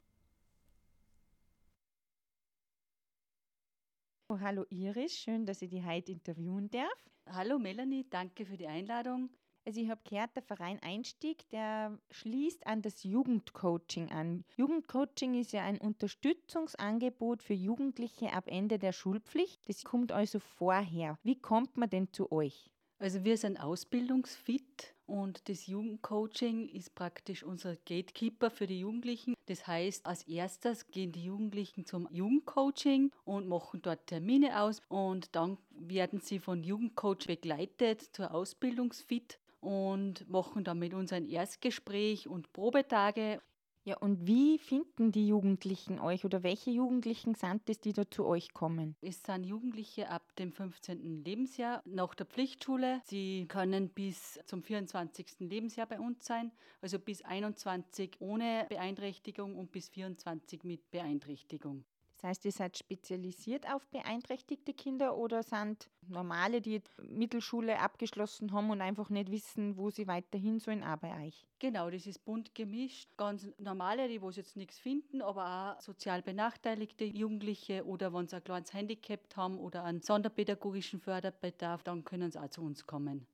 Oh, 4.29 4.39
hallo 4.39 4.65
Iris, 4.71 5.13
schön, 5.13 5.45
dass 5.45 5.61
ich 5.61 5.69
die 5.69 5.85
heute 5.85 6.11
interviewen 6.11 6.71
darf. 6.71 7.11
Hallo 7.27 7.59
Melanie, 7.59 8.09
danke 8.09 8.47
für 8.47 8.57
die 8.57 8.67
Einladung. 8.67 9.29
Also 9.65 9.79
ich 9.79 9.89
habe 9.89 10.01
gehört, 10.09 10.35
der 10.35 10.43
Verein 10.43 10.79
Einstieg, 10.83 11.47
der 11.49 11.97
schließt 12.11 12.67
an 12.67 12.81
das 12.81 13.03
Jugendcoaching 13.03 14.11
an. 14.11 14.43
Jugendcoaching 14.57 15.39
ist 15.39 15.53
ja 15.53 15.63
ein 15.63 15.77
Unterstützungsangebot 15.77 17.41
für 17.41 17.53
Jugendliche 17.53 18.33
ab 18.33 18.45
Ende 18.47 18.77
der 18.77 18.91
Schulpflicht. 18.91 19.61
Das 19.69 19.85
kommt 19.85 20.11
also 20.11 20.39
vorher. 20.39 21.17
Wie 21.23 21.39
kommt 21.39 21.77
man 21.77 21.89
denn 21.89 22.11
zu 22.11 22.29
euch? 22.31 22.69
Also 22.99 23.23
wir 23.23 23.37
sind 23.37 23.57
ausbildungsfit 23.57 24.95
und 25.05 25.49
das 25.49 25.67
Jugendcoaching 25.67 26.69
ist 26.69 26.95
praktisch 26.95 27.43
unser 27.43 27.75
Gatekeeper 27.75 28.49
für 28.49 28.67
die 28.67 28.79
Jugendlichen. 28.79 29.33
Das 29.47 29.67
heißt, 29.67 30.05
als 30.05 30.23
erstes 30.23 30.87
gehen 30.87 31.11
die 31.11 31.25
Jugendlichen 31.25 31.85
zum 31.85 32.07
Jugendcoaching 32.11 33.11
und 33.25 33.47
machen 33.47 33.81
dort 33.81 34.07
Termine 34.07 34.61
aus 34.61 34.81
und 34.87 35.35
dann 35.35 35.57
werden 35.71 36.21
sie 36.21 36.39
von 36.39 36.63
Jugendcoach 36.63 37.27
begleitet 37.27 38.01
zur 38.13 38.33
Ausbildungsfit 38.33 39.39
und 39.63 40.29
machen 40.29 40.63
dann 40.63 40.79
mit 40.79 40.93
uns 40.93 41.13
ein 41.13 41.27
Erstgespräch 41.27 42.27
und 42.27 42.51
Probetage. 42.53 43.41
Ja, 43.85 43.97
und 43.97 44.25
wie 44.25 44.59
finden 44.59 45.11
die 45.11 45.27
Jugendlichen 45.27 45.99
euch 45.99 46.23
oder 46.23 46.41
welche 46.41 46.71
Jugendlichen 46.71 47.35
sind 47.35 47.69
es, 47.69 47.81
die 47.81 47.91
da 47.91 48.09
zu 48.09 48.25
euch 48.25 48.53
kommen? 48.53 48.95
Es 49.01 49.23
sind 49.23 49.43
Jugendliche 49.43 50.09
ab 50.09 50.23
dem 50.37 50.53
15. 50.53 51.23
Lebensjahr 51.25 51.81
nach 51.85 52.15
der 52.15 52.25
Pflichtschule. 52.25 53.01
Sie 53.03 53.45
können 53.49 53.89
bis 53.89 54.39
zum 54.45 54.63
24. 54.63 55.39
Lebensjahr 55.39 55.85
bei 55.85 55.99
uns 55.99 56.25
sein, 56.25 56.53
also 56.81 56.97
bis 56.97 57.23
21 57.23 58.15
ohne 58.19 58.65
Beeinträchtigung 58.69 59.57
und 59.57 59.73
bis 59.73 59.89
24 59.89 60.63
mit 60.63 60.89
Beeinträchtigung. 60.89 61.83
Das 62.23 62.29
heißt, 62.29 62.45
ihr 62.45 62.51
seid 62.53 62.77
spezialisiert 62.77 63.69
auf 63.69 63.85
beeinträchtigte 63.87 64.73
Kinder 64.73 65.17
oder 65.17 65.43
sind 65.43 65.89
normale, 66.07 66.61
die 66.61 66.81
Mittelschule 67.01 67.77
abgeschlossen 67.77 68.53
haben 68.53 68.69
und 68.69 68.79
einfach 68.79 69.09
nicht 69.09 69.29
wissen, 69.29 69.75
wo 69.75 69.89
sie 69.89 70.07
weiterhin 70.07 70.57
sollen, 70.59 70.85
auch 70.85 70.95
bei 70.95 71.25
euch? 71.25 71.45
Genau, 71.59 71.89
das 71.89 72.07
ist 72.07 72.23
bunt 72.23 72.55
gemischt. 72.55 73.09
Ganz 73.17 73.49
normale, 73.57 74.07
die 74.07 74.21
wo 74.21 74.29
jetzt 74.29 74.55
nichts 74.55 74.79
finden, 74.79 75.21
aber 75.21 75.75
auch 75.75 75.81
sozial 75.81 76.21
benachteiligte 76.21 77.03
Jugendliche 77.03 77.85
oder 77.85 78.13
wenn 78.13 78.29
sie 78.29 78.37
ein 78.37 78.43
kleines 78.45 78.73
Handicap 78.73 79.19
haben 79.35 79.57
oder 79.57 79.83
einen 79.83 79.99
sonderpädagogischen 79.99 81.01
Förderbedarf, 81.01 81.83
dann 81.83 82.05
können 82.05 82.31
sie 82.31 82.41
auch 82.41 82.49
zu 82.49 82.61
uns 82.61 82.85
kommen. 82.87 83.27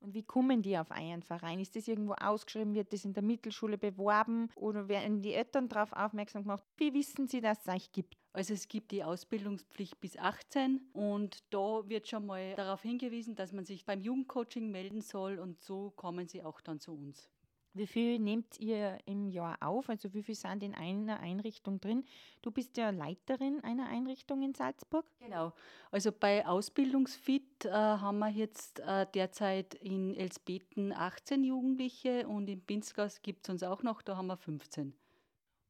Und 0.00 0.14
wie 0.14 0.22
kommen 0.22 0.62
die 0.62 0.78
auf 0.78 0.90
einen 0.90 1.22
Verein? 1.22 1.58
Ist 1.58 1.74
das 1.74 1.88
irgendwo 1.88 2.12
ausgeschrieben? 2.12 2.74
Wird 2.74 2.92
das 2.92 3.04
in 3.04 3.12
der 3.12 3.22
Mittelschule 3.22 3.78
beworben? 3.78 4.50
Oder 4.54 4.88
werden 4.88 5.22
die 5.22 5.32
Eltern 5.32 5.68
darauf 5.68 5.92
aufmerksam 5.92 6.42
gemacht? 6.42 6.64
Wie 6.76 6.92
wissen 6.92 7.28
sie, 7.28 7.40
dass 7.40 7.60
es 7.60 7.68
euch 7.68 7.92
gibt? 7.92 8.14
Also 8.36 8.52
es 8.52 8.68
gibt 8.68 8.90
die 8.90 9.02
Ausbildungspflicht 9.02 9.98
bis 9.98 10.18
18 10.18 10.82
und 10.92 11.42
da 11.48 11.88
wird 11.88 12.06
schon 12.06 12.26
mal 12.26 12.54
darauf 12.54 12.82
hingewiesen, 12.82 13.34
dass 13.34 13.50
man 13.50 13.64
sich 13.64 13.86
beim 13.86 14.02
Jugendcoaching 14.02 14.70
melden 14.70 15.00
soll 15.00 15.38
und 15.38 15.58
so 15.62 15.94
kommen 15.96 16.28
sie 16.28 16.42
auch 16.42 16.60
dann 16.60 16.78
zu 16.78 16.92
uns. 16.92 17.30
Wie 17.72 17.86
viel 17.86 18.18
nehmt 18.18 18.60
ihr 18.60 18.98
im 19.06 19.30
Jahr 19.30 19.56
auf? 19.62 19.88
Also 19.88 20.12
wie 20.12 20.22
viel 20.22 20.34
sind 20.34 20.62
in 20.62 20.74
einer 20.74 21.20
Einrichtung 21.20 21.80
drin? 21.80 22.04
Du 22.42 22.50
bist 22.50 22.76
ja 22.76 22.90
Leiterin 22.90 23.64
einer 23.64 23.88
Einrichtung 23.88 24.42
in 24.42 24.52
Salzburg. 24.52 25.06
Genau. 25.18 25.54
Also 25.90 26.12
bei 26.12 26.46
Ausbildungsfit 26.46 27.64
äh, 27.64 27.70
haben 27.70 28.18
wir 28.18 28.28
jetzt 28.28 28.80
äh, 28.80 29.06
derzeit 29.14 29.72
in 29.76 30.14
Elsbeten 30.14 30.92
18 30.92 31.42
Jugendliche 31.42 32.28
und 32.28 32.48
in 32.48 32.60
Pinzgau 32.60 33.06
gibt 33.22 33.46
es 33.46 33.50
uns 33.50 33.62
auch 33.62 33.82
noch, 33.82 34.02
da 34.02 34.18
haben 34.18 34.26
wir 34.26 34.36
15. 34.36 34.92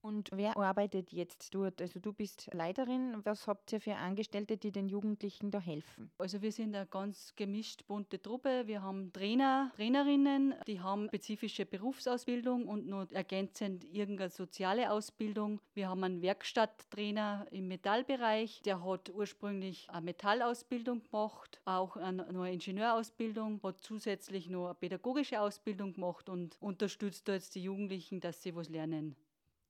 Und 0.07 0.31
wer 0.33 0.57
arbeitet 0.57 1.12
jetzt 1.12 1.53
dort? 1.53 1.83
Also 1.83 1.99
du 1.99 2.12
bist 2.12 2.49
Leiterin. 2.53 3.16
Was 3.25 3.49
habt 3.49 3.73
ihr 3.73 3.81
für 3.81 3.97
Angestellte, 3.97 4.57
die 4.57 4.71
den 4.71 4.87
Jugendlichen 4.87 5.51
da 5.51 5.59
helfen? 5.59 6.12
Also 6.16 6.42
wir 6.42 6.53
sind 6.53 6.77
eine 6.77 6.87
ganz 6.87 7.35
gemischt 7.35 7.85
bunte 7.88 8.23
Truppe. 8.23 8.69
Wir 8.69 8.83
haben 8.83 9.12
Trainer, 9.12 9.73
Trainerinnen, 9.75 10.55
die 10.69 10.81
haben 10.81 11.09
spezifische 11.09 11.66
Berufsausbildung 11.66 12.69
und 12.69 12.87
nur 12.87 13.09
ergänzend 13.11 13.83
irgendeine 13.83 14.31
soziale 14.31 14.92
Ausbildung. 14.92 15.61
Wir 15.75 15.88
haben 15.88 16.05
einen 16.05 16.23
Werkstatttrainer 16.23 17.49
im 17.51 17.66
Metallbereich, 17.66 18.62
der 18.62 18.85
hat 18.85 19.11
ursprünglich 19.11 19.90
eine 19.90 20.03
Metallausbildung 20.03 21.03
gemacht, 21.03 21.61
auch 21.64 21.97
eine, 21.97 22.33
noch 22.33 22.45
Ingenieurausbildung, 22.45 23.61
hat 23.64 23.81
zusätzlich 23.81 24.49
noch 24.51 24.66
eine 24.66 24.75
pädagogische 24.77 25.40
Ausbildung 25.40 25.95
gemacht 25.95 26.29
und 26.29 26.57
unterstützt 26.61 27.27
jetzt 27.27 27.57
die 27.57 27.64
Jugendlichen, 27.64 28.21
dass 28.21 28.40
sie 28.40 28.55
was 28.55 28.69
lernen. 28.69 29.16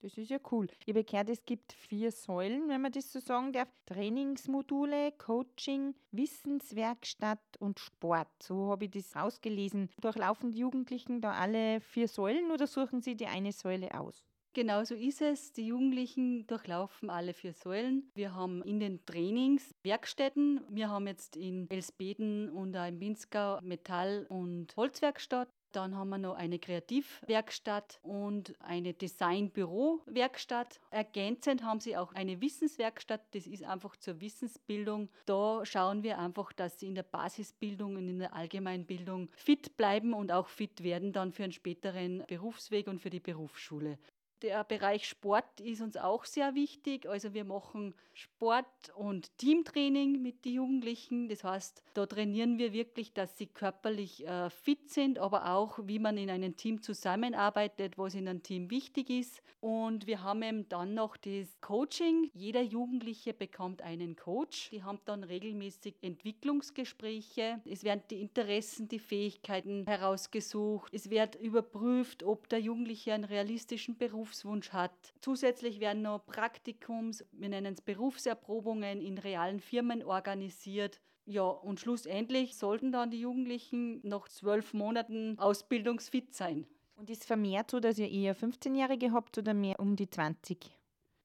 Das 0.06 0.16
ist 0.18 0.30
ja 0.30 0.38
cool. 0.52 0.68
Ich 0.84 0.94
habe 0.94 1.02
gehört, 1.02 1.28
es 1.30 1.44
gibt 1.44 1.72
vier 1.72 2.12
Säulen, 2.12 2.68
wenn 2.68 2.80
man 2.80 2.92
das 2.92 3.12
so 3.12 3.18
sagen 3.18 3.52
darf. 3.52 3.68
Trainingsmodule, 3.86 5.10
Coaching, 5.18 5.96
Wissenswerkstatt 6.12 7.40
und 7.58 7.80
Sport. 7.80 8.28
So 8.40 8.70
habe 8.70 8.84
ich 8.84 8.92
das 8.92 9.16
ausgelesen. 9.16 9.90
Durchlaufen 10.00 10.52
die 10.52 10.58
Jugendlichen 10.58 11.20
da 11.20 11.32
alle 11.32 11.80
vier 11.80 12.06
Säulen 12.06 12.52
oder 12.52 12.68
suchen 12.68 13.00
sie 13.00 13.16
die 13.16 13.26
eine 13.26 13.50
Säule 13.50 13.98
aus? 13.98 14.22
Genau 14.52 14.84
so 14.84 14.94
ist 14.94 15.22
es. 15.22 15.52
Die 15.52 15.66
Jugendlichen 15.66 16.46
durchlaufen 16.46 17.10
alle 17.10 17.34
vier 17.34 17.52
Säulen. 17.52 18.08
Wir 18.14 18.32
haben 18.32 18.62
in 18.62 18.78
den 18.78 19.04
Trainings 19.06 19.74
Werkstätten. 19.82 20.60
Wir 20.70 20.88
haben 20.88 21.08
jetzt 21.08 21.34
in 21.34 21.68
Elsbeden 21.68 22.48
und 22.50 22.76
auch 22.76 22.86
in 22.86 23.00
Pinzgau 23.00 23.58
Metall- 23.60 24.24
und 24.28 24.74
Holzwerkstatt. 24.76 25.48
Dann 25.72 25.96
haben 25.96 26.08
wir 26.10 26.18
noch 26.18 26.34
eine 26.34 26.58
Kreativwerkstatt 26.58 28.00
und 28.02 28.54
eine 28.60 28.94
Designbürowerkstatt. 28.94 30.80
Ergänzend 30.90 31.62
haben 31.62 31.80
sie 31.80 31.96
auch 31.96 32.12
eine 32.12 32.40
Wissenswerkstatt. 32.40 33.22
Das 33.32 33.46
ist 33.46 33.64
einfach 33.64 33.96
zur 33.96 34.20
Wissensbildung. 34.20 35.10
Da 35.26 35.64
schauen 35.64 36.02
wir 36.02 36.18
einfach, 36.18 36.52
dass 36.52 36.80
sie 36.80 36.88
in 36.88 36.94
der 36.94 37.02
Basisbildung 37.02 37.96
und 37.96 38.08
in 38.08 38.18
der 38.18 38.34
Allgemeinbildung 38.34 39.30
fit 39.36 39.76
bleiben 39.76 40.14
und 40.14 40.32
auch 40.32 40.48
fit 40.48 40.82
werden 40.82 41.12
dann 41.12 41.32
für 41.32 41.44
einen 41.44 41.52
späteren 41.52 42.24
Berufsweg 42.26 42.86
und 42.86 43.00
für 43.00 43.10
die 43.10 43.20
Berufsschule. 43.20 43.98
Der 44.42 44.64
Bereich 44.64 45.08
Sport 45.08 45.60
ist 45.60 45.80
uns 45.80 45.96
auch 45.96 46.24
sehr 46.26 46.54
wichtig. 46.54 47.08
Also 47.08 47.32
wir 47.32 47.44
machen 47.44 47.94
Sport 48.12 48.66
und 48.94 49.36
Teamtraining 49.38 50.20
mit 50.20 50.44
den 50.44 50.54
Jugendlichen. 50.54 51.28
Das 51.28 51.42
heißt, 51.42 51.82
da 51.94 52.06
trainieren 52.06 52.58
wir 52.58 52.72
wirklich, 52.72 53.12
dass 53.12 53.36
sie 53.38 53.46
körperlich 53.46 54.26
äh, 54.26 54.50
fit 54.50 54.90
sind, 54.90 55.18
aber 55.18 55.52
auch, 55.52 55.78
wie 55.82 55.98
man 55.98 56.18
in 56.18 56.28
einem 56.28 56.56
Team 56.56 56.82
zusammenarbeitet, 56.82 57.96
was 57.96 58.14
in 58.14 58.28
einem 58.28 58.42
Team 58.42 58.70
wichtig 58.70 59.10
ist. 59.10 59.42
Und 59.60 60.06
wir 60.06 60.22
haben 60.22 60.42
eben 60.42 60.68
dann 60.68 60.94
noch 60.94 61.16
das 61.16 61.60
Coaching. 61.60 62.30
Jeder 62.34 62.62
Jugendliche 62.62 63.32
bekommt 63.32 63.82
einen 63.82 64.16
Coach. 64.16 64.70
Die 64.70 64.82
haben 64.82 65.00
dann 65.06 65.24
regelmäßig 65.24 65.96
Entwicklungsgespräche. 66.02 67.60
Es 67.64 67.82
werden 67.84 68.02
die 68.10 68.20
Interessen, 68.20 68.86
die 68.88 68.98
Fähigkeiten 68.98 69.86
herausgesucht. 69.86 70.92
Es 70.94 71.10
wird 71.10 71.36
überprüft, 71.36 72.22
ob 72.22 72.48
der 72.48 72.60
Jugendliche 72.60 73.14
einen 73.14 73.24
realistischen 73.24 73.96
Beruf 73.96 74.25
Berufswunsch 74.26 74.70
hat. 74.70 75.14
Zusätzlich 75.20 75.78
werden 75.78 76.02
noch 76.02 76.26
Praktikums, 76.26 77.24
wir 77.32 77.48
nennen 77.48 77.74
es 77.74 77.80
Berufserprobungen 77.80 79.00
in 79.00 79.18
realen 79.18 79.60
Firmen 79.60 80.02
organisiert. 80.02 81.00
Ja, 81.26 81.42
und 81.42 81.80
schlussendlich 81.80 82.56
sollten 82.56 82.92
dann 82.92 83.10
die 83.10 83.20
Jugendlichen 83.20 84.00
nach 84.02 84.28
zwölf 84.28 84.74
Monaten 84.74 85.38
ausbildungsfit 85.38 86.34
sein. 86.34 86.66
Und 86.96 87.10
ist 87.10 87.24
vermehrt 87.24 87.70
so, 87.70 87.78
dass 87.78 87.98
ihr 87.98 88.10
eher 88.10 88.36
15-Jährige 88.36 89.12
habt 89.12 89.38
oder 89.38 89.54
mehr 89.54 89.78
um 89.78 89.96
die 89.96 90.08
20? 90.08 90.58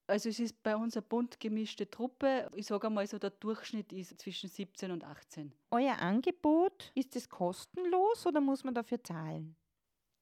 Also 0.07 0.29
es 0.29 0.39
ist 0.39 0.61
bei 0.61 0.75
uns 0.75 0.95
eine 0.95 1.03
bunt 1.03 1.39
gemischte 1.39 1.89
Truppe. 1.89 2.49
Ich 2.55 2.67
sage 2.67 2.87
einmal 2.87 3.07
so, 3.07 3.17
der 3.17 3.29
Durchschnitt 3.29 3.93
ist 3.93 4.19
zwischen 4.19 4.49
17 4.49 4.91
und 4.91 5.05
18. 5.05 5.53
Euer 5.71 5.97
Angebot, 5.99 6.91
ist 6.95 7.15
es 7.15 7.29
kostenlos 7.29 8.25
oder 8.25 8.41
muss 8.41 8.63
man 8.63 8.73
dafür 8.73 9.01
zahlen? 9.03 9.55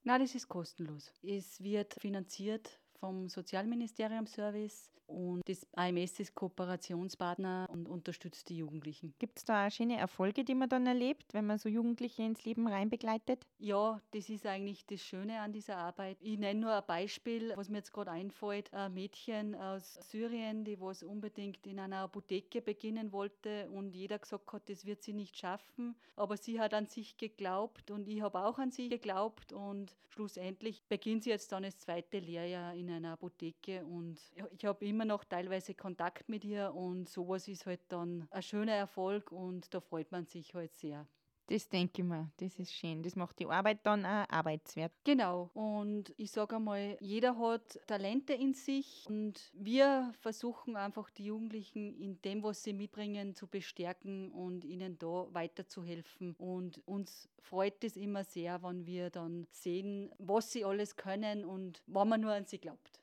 Nein, 0.10 0.22
das 0.22 0.34
ist 0.34 0.48
kostenlos. 0.48 1.14
Es 1.22 1.62
wird 1.62 1.94
finanziert 1.94 2.80
vom 3.00 3.30
Sozialministerium-Service 3.30 4.92
und 5.10 5.42
das 5.50 5.66
AMS 5.74 6.20
ist 6.20 6.36
Kooperationspartner 6.36 7.68
und 7.72 7.90
unterstützt 7.90 8.48
die 8.50 8.58
Jugendlichen. 8.58 9.16
Gibt 9.18 9.40
es 9.40 9.46
da 9.46 9.66
auch 9.66 9.72
schöne 9.72 9.98
Erfolge, 9.98 10.44
die 10.44 10.54
man 10.54 10.70
dann 10.70 10.86
erlebt, 10.86 11.34
wenn 11.34 11.48
man 11.48 11.58
so 11.58 11.68
Jugendliche 11.68 12.22
ins 12.22 12.46
Leben 12.46 12.68
reinbegleitet? 12.68 13.48
Ja, 13.58 14.00
das 14.12 14.30
ist 14.30 14.46
eigentlich 14.46 14.86
das 14.86 15.02
Schöne 15.02 15.40
an 15.40 15.52
dieser 15.52 15.78
Arbeit. 15.78 16.18
Ich 16.22 16.38
nenne 16.38 16.60
nur 16.60 16.76
ein 16.76 16.86
Beispiel, 16.86 17.54
was 17.56 17.70
mir 17.70 17.78
jetzt 17.78 17.92
gerade 17.92 18.12
einfällt. 18.12 18.72
Ein 18.72 18.94
Mädchen 18.94 19.56
aus 19.56 19.96
Syrien, 19.96 20.64
die 20.64 20.80
was 20.80 21.02
unbedingt 21.02 21.66
in 21.66 21.80
einer 21.80 21.98
Apotheke 22.02 22.62
beginnen 22.62 23.12
wollte 23.12 23.68
und 23.72 23.96
jeder 23.96 24.20
gesagt 24.20 24.54
hat, 24.54 24.70
das 24.70 24.86
wird 24.86 25.02
sie 25.02 25.14
nicht 25.14 25.36
schaffen. 25.36 25.96
Aber 26.18 26.38
sie 26.38 26.60
hat 26.60 26.76
an 26.76 26.86
sich 26.86 27.18
geglaubt 27.18 27.90
und 27.90 28.08
ich 28.08 28.22
habe 28.22 28.46
auch 28.46 28.60
an 28.60 28.72
sie 28.72 28.90
geglaubt 28.90 29.54
und 29.54 29.96
schlussendlich 30.10 30.84
beginnt 30.88 31.24
sie 31.24 31.32
jetzt 31.32 31.52
dann 31.52 31.64
das 31.64 31.80
zweite 31.80 32.20
Lehrjahr 32.20 32.76
in 32.76 32.89
einer 32.92 33.14
Apotheke 33.14 33.86
und 33.86 34.20
ich 34.52 34.66
habe 34.66 34.86
immer 34.86 35.06
noch 35.06 35.24
teilweise 35.24 35.76
Kontakt 35.76 36.30
mit 36.30 36.44
ihr 36.46 36.74
und 36.74 37.10
sowas 37.10 37.48
ist 37.48 37.66
halt 37.66 37.82
dann 37.90 38.28
ein 38.32 38.44
schöner 38.44 38.74
Erfolg 38.74 39.32
und 39.32 39.74
da 39.74 39.82
freut 39.82 40.12
man 40.12 40.26
sich 40.26 40.54
halt 40.56 40.76
sehr. 40.76 41.08
Das 41.50 41.68
denke 41.68 42.04
ich 42.04 42.08
mir, 42.08 42.30
das 42.38 42.60
ist 42.60 42.72
schön. 42.72 43.02
Das 43.02 43.16
macht 43.16 43.40
die 43.40 43.48
Arbeit 43.48 43.80
dann 43.84 44.06
auch 44.06 44.30
arbeitswert. 44.30 44.92
Genau. 45.04 45.50
Und 45.56 46.14
ich 46.16 46.30
sage 46.30 46.58
einmal, 46.58 46.96
jeder 47.02 47.40
hat 47.40 47.80
Talente 47.88 48.34
in 48.34 48.54
sich 48.54 49.08
und 49.10 49.52
wir 49.54 50.12
versuchen 50.20 50.76
einfach 50.76 51.10
die 51.10 51.26
Jugendlichen 51.26 51.96
in 51.96 52.22
dem, 52.22 52.44
was 52.44 52.62
sie 52.62 52.74
mitbringen, 52.74 53.34
zu 53.34 53.48
bestärken 53.48 54.32
und 54.32 54.64
ihnen 54.64 55.00
da 55.00 55.26
weiterzuhelfen. 55.32 56.36
Und 56.36 56.88
uns 56.88 57.28
freut 57.40 57.84
es 57.84 57.98
immer 57.98 58.24
sehr, 58.24 58.62
wenn 58.62 58.86
wir 58.86 59.10
dann 59.10 59.48
sehen, 59.50 60.12
was 60.20 60.52
sie 60.52 60.64
alles 60.64 60.98
können 60.98 61.46
und 61.46 61.82
wann 61.88 62.10
man 62.10 62.22
nur 62.22 62.32
an 62.32 62.46
sie 62.46 62.60
glaubt. 62.60 63.02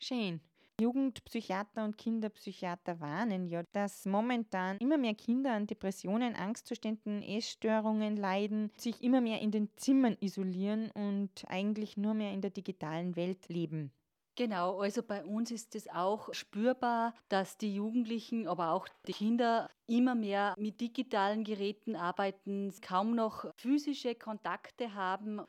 Schön. 0.00 0.40
Jugendpsychiater 0.80 1.84
und 1.84 1.96
Kinderpsychiater 1.98 3.00
warnen 3.00 3.46
ja, 3.46 3.62
dass 3.72 4.06
momentan 4.06 4.76
immer 4.78 4.98
mehr 4.98 5.14
Kinder 5.14 5.52
an 5.52 5.66
Depressionen, 5.66 6.34
Angstzuständen, 6.34 7.22
Essstörungen 7.22 8.16
leiden, 8.16 8.70
sich 8.76 9.02
immer 9.02 9.20
mehr 9.20 9.40
in 9.40 9.50
den 9.52 9.70
Zimmern 9.76 10.16
isolieren 10.20 10.90
und 10.90 11.44
eigentlich 11.48 11.96
nur 11.96 12.14
mehr 12.14 12.32
in 12.32 12.40
der 12.40 12.50
digitalen 12.50 13.14
Welt 13.16 13.48
leben. 13.48 13.92
Genau, 14.36 14.80
also 14.80 15.02
bei 15.04 15.24
uns 15.24 15.52
ist 15.52 15.76
es 15.76 15.88
auch 15.88 16.34
spürbar, 16.34 17.14
dass 17.28 17.56
die 17.56 17.72
Jugendlichen, 17.72 18.48
aber 18.48 18.70
auch 18.72 18.88
die 19.06 19.12
Kinder 19.12 19.70
immer 19.86 20.16
mehr 20.16 20.54
mit 20.58 20.80
digitalen 20.80 21.44
Geräten 21.44 21.94
arbeiten, 21.94 22.74
kaum 22.80 23.14
noch 23.14 23.44
physische 23.56 24.16
Kontakte 24.16 24.94
haben. 24.94 25.42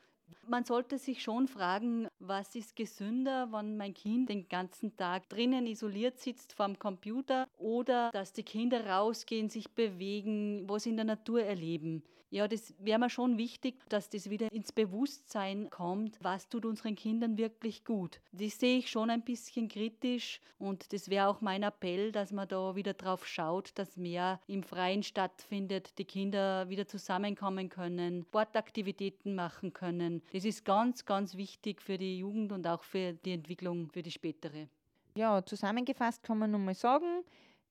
Man 0.48 0.64
sollte 0.64 0.98
sich 0.98 1.22
schon 1.22 1.48
fragen, 1.48 2.08
was 2.20 2.54
ist 2.54 2.76
gesünder, 2.76 3.50
wenn 3.50 3.76
mein 3.76 3.94
Kind 3.94 4.28
den 4.28 4.48
ganzen 4.48 4.96
Tag 4.96 5.28
drinnen 5.28 5.66
isoliert 5.66 6.20
sitzt 6.20 6.52
vorm 6.52 6.78
Computer 6.78 7.48
oder 7.58 8.10
dass 8.12 8.32
die 8.32 8.44
Kinder 8.44 8.86
rausgehen, 8.86 9.50
sich 9.50 9.68
bewegen, 9.70 10.68
was 10.68 10.86
in 10.86 10.96
der 10.96 11.04
Natur 11.04 11.42
erleben. 11.42 12.04
Ja, 12.30 12.48
das 12.48 12.74
wäre 12.78 12.98
mir 12.98 13.08
schon 13.08 13.38
wichtig, 13.38 13.76
dass 13.88 14.10
das 14.10 14.30
wieder 14.30 14.50
ins 14.52 14.72
Bewusstsein 14.72 15.70
kommt, 15.70 16.18
was 16.22 16.48
tut 16.48 16.64
unseren 16.66 16.96
Kindern 16.96 17.38
wirklich 17.38 17.84
gut. 17.84 18.20
Das 18.32 18.58
sehe 18.58 18.78
ich 18.78 18.90
schon 18.90 19.10
ein 19.10 19.22
bisschen 19.22 19.68
kritisch 19.68 20.40
und 20.58 20.92
das 20.92 21.08
wäre 21.08 21.28
auch 21.28 21.40
mein 21.40 21.62
Appell, 21.62 22.10
dass 22.10 22.32
man 22.32 22.48
da 22.48 22.74
wieder 22.74 22.94
drauf 22.94 23.26
schaut, 23.26 23.70
dass 23.76 23.96
mehr 23.96 24.40
im 24.48 24.64
Freien 24.64 25.04
stattfindet, 25.04 25.98
die 25.98 26.04
Kinder 26.04 26.68
wieder 26.68 26.88
zusammenkommen 26.88 27.68
können, 27.68 28.24
Sportaktivitäten 28.24 29.36
machen 29.36 29.72
können. 29.72 30.22
Das 30.32 30.44
ist 30.44 30.64
ganz, 30.64 31.04
ganz 31.04 31.36
wichtig 31.36 31.80
für 31.80 31.96
die 31.96 32.18
Jugend 32.18 32.50
und 32.50 32.66
auch 32.66 32.82
für 32.82 33.12
die 33.12 33.32
Entwicklung 33.32 33.88
für 33.90 34.02
die 34.02 34.10
spätere. 34.10 34.68
Ja, 35.14 35.42
zusammengefasst 35.44 36.22
kann 36.22 36.38
man 36.38 36.50
nochmal 36.50 36.74
sagen, 36.74 37.24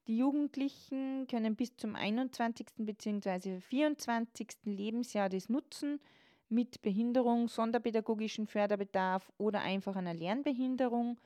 die 0.07 0.17
Jugendlichen 0.17 1.27
können 1.27 1.55
bis 1.55 1.75
zum 1.77 1.95
21. 1.95 2.67
bzw. 2.77 3.59
24. 3.59 4.47
Lebensjahr 4.65 5.29
das 5.29 5.49
nutzen 5.49 5.99
mit 6.49 6.81
Behinderung, 6.81 7.47
sonderpädagogischen 7.47 8.47
Förderbedarf 8.47 9.31
oder 9.37 9.61
einfach 9.61 9.95
einer 9.95 10.13
Lernbehinderung. 10.13 11.19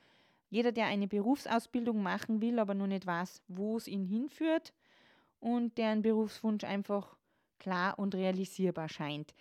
Jeder, 0.49 0.71
der 0.71 0.85
eine 0.85 1.07
Berufsausbildung 1.07 2.01
machen 2.01 2.41
will, 2.41 2.57
aber 2.57 2.73
noch 2.73 2.87
nicht 2.87 3.05
weiß, 3.05 3.41
wo 3.47 3.77
es 3.77 3.87
ihn 3.87 4.05
hinführt 4.05 4.73
und 5.39 5.77
deren 5.77 6.01
Berufswunsch 6.01 6.63
einfach 6.63 7.17
klar 7.59 7.99
und 7.99 8.15
realisierbar 8.15 8.89
scheint. 8.89 9.33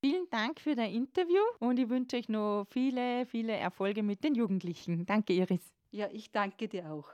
Vielen 0.00 0.28
Dank 0.30 0.60
für 0.60 0.74
das 0.74 0.90
Interview 0.90 1.40
und 1.60 1.78
ich 1.78 1.88
wünsche 1.88 2.16
euch 2.16 2.28
noch 2.28 2.66
viele, 2.68 3.24
viele 3.26 3.52
Erfolge 3.52 4.02
mit 4.02 4.22
den 4.24 4.34
Jugendlichen. 4.34 5.06
Danke, 5.06 5.32
Iris. 5.32 5.72
Ja, 5.90 6.08
ich 6.10 6.30
danke 6.30 6.68
dir 6.68 6.90
auch. 6.92 7.08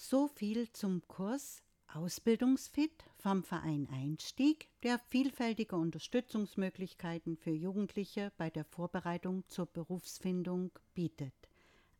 So 0.00 0.28
viel 0.28 0.70
zum 0.70 1.02
Kurs 1.08 1.60
Ausbildungsfit 1.88 3.04
vom 3.16 3.42
Verein 3.42 3.88
Einstieg, 3.90 4.68
der 4.84 5.00
vielfältige 5.00 5.74
Unterstützungsmöglichkeiten 5.74 7.36
für 7.36 7.50
Jugendliche 7.50 8.30
bei 8.36 8.48
der 8.48 8.64
Vorbereitung 8.64 9.42
zur 9.48 9.66
Berufsfindung 9.66 10.70
bietet. 10.94 11.34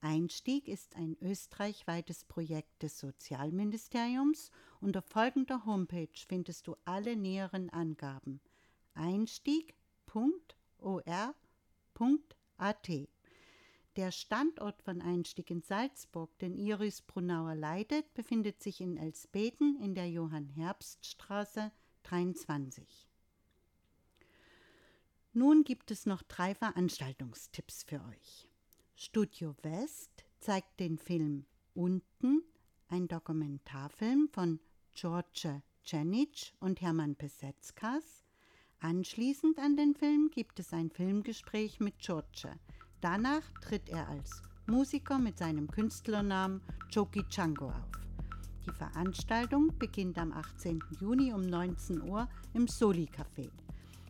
Einstieg 0.00 0.68
ist 0.68 0.94
ein 0.94 1.16
österreichweites 1.20 2.24
Projekt 2.24 2.84
des 2.84 3.00
Sozialministeriums. 3.00 4.52
Unter 4.80 5.02
folgender 5.02 5.66
Homepage 5.66 6.06
findest 6.28 6.68
du 6.68 6.76
alle 6.84 7.16
näheren 7.16 7.68
Angaben: 7.68 8.40
einstieg.or.at. 8.94 9.74
Der 13.98 14.12
Standort 14.12 14.80
von 14.80 15.02
Einstieg 15.02 15.50
in 15.50 15.60
Salzburg, 15.60 16.38
den 16.38 16.56
Iris 16.56 17.02
Brunauer 17.02 17.56
leitet, 17.56 18.14
befindet 18.14 18.62
sich 18.62 18.80
in 18.80 18.96
Elsbeten 18.96 19.76
in 19.82 19.96
der 19.96 20.08
Johann-Herbst-Straße 20.08 21.72
23. 22.04 23.08
Nun 25.32 25.64
gibt 25.64 25.90
es 25.90 26.06
noch 26.06 26.22
drei 26.22 26.54
Veranstaltungstipps 26.54 27.82
für 27.82 28.00
euch. 28.04 28.48
Studio 28.94 29.56
West 29.62 30.24
zeigt 30.38 30.78
den 30.78 30.96
Film 30.96 31.44
Unten, 31.74 32.44
ein 32.86 33.08
Dokumentarfilm 33.08 34.28
von 34.32 34.60
George 34.92 35.60
Cenic 35.84 36.52
und 36.60 36.80
Hermann 36.80 37.16
Pesetzkas. 37.16 38.22
Anschließend 38.78 39.58
an 39.58 39.76
den 39.76 39.96
Film 39.96 40.30
gibt 40.30 40.60
es 40.60 40.72
ein 40.72 40.88
Filmgespräch 40.88 41.80
mit 41.80 41.98
George. 41.98 42.48
Danach 43.00 43.42
tritt 43.60 43.88
er 43.88 44.08
als 44.08 44.42
Musiker 44.66 45.18
mit 45.18 45.38
seinem 45.38 45.70
Künstlernamen 45.70 46.60
Choki 46.92 47.22
Chango 47.28 47.66
auf. 47.66 47.90
Die 48.66 48.72
Veranstaltung 48.72 49.72
beginnt 49.78 50.18
am 50.18 50.32
18. 50.32 50.82
Juni 51.00 51.32
um 51.32 51.42
19 51.42 52.02
Uhr 52.02 52.28
im 52.54 52.66
Soli 52.66 53.08
Café. 53.08 53.50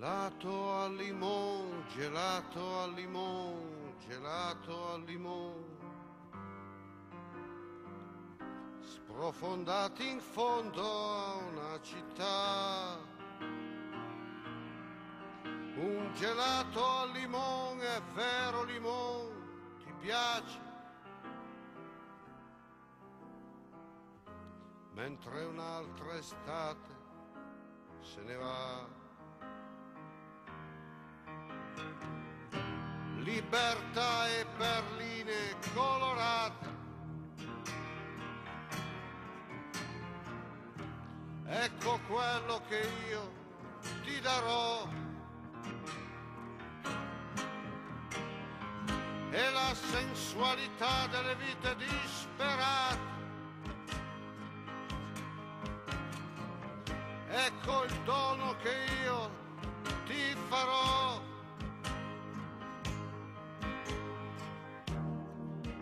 Gelato 0.00 0.72
al 0.72 0.94
limone, 0.94 1.84
gelato 1.88 2.80
al 2.80 2.94
limone, 2.94 3.96
gelato 3.98 4.92
al 4.94 5.02
limone. 5.02 5.76
Sprofondati 8.80 10.08
in 10.08 10.20
fondo 10.20 10.82
a 10.82 11.34
una 11.34 11.80
città. 11.82 12.96
Un 15.74 16.10
gelato 16.14 16.82
al 16.82 17.10
limone, 17.10 17.96
è 17.96 18.02
vero 18.14 18.64
limone, 18.64 19.34
ti 19.84 19.92
piace? 19.98 20.60
Mentre 24.94 25.44
un'altra 25.44 26.16
estate 26.16 26.96
se 28.00 28.22
ne 28.22 28.36
va. 28.36 28.99
Libertà 33.32 34.26
e 34.28 34.46
perline 34.58 35.56
colorate. 35.72 36.68
Ecco 41.46 42.00
quello 42.08 42.62
che 42.68 42.88
io 43.08 43.32
ti 44.04 44.20
darò. 44.20 44.88
E 49.32 49.50
la 49.52 49.74
sensualità 49.74 51.06
delle 51.06 51.36
vite 51.36 51.76
disperate. 51.76 53.08
Ecco 57.28 57.84
il 57.84 58.00
dono 58.02 58.56
che 58.56 58.74
io 59.04 59.30
ti 60.04 60.36
farò. 60.48 61.29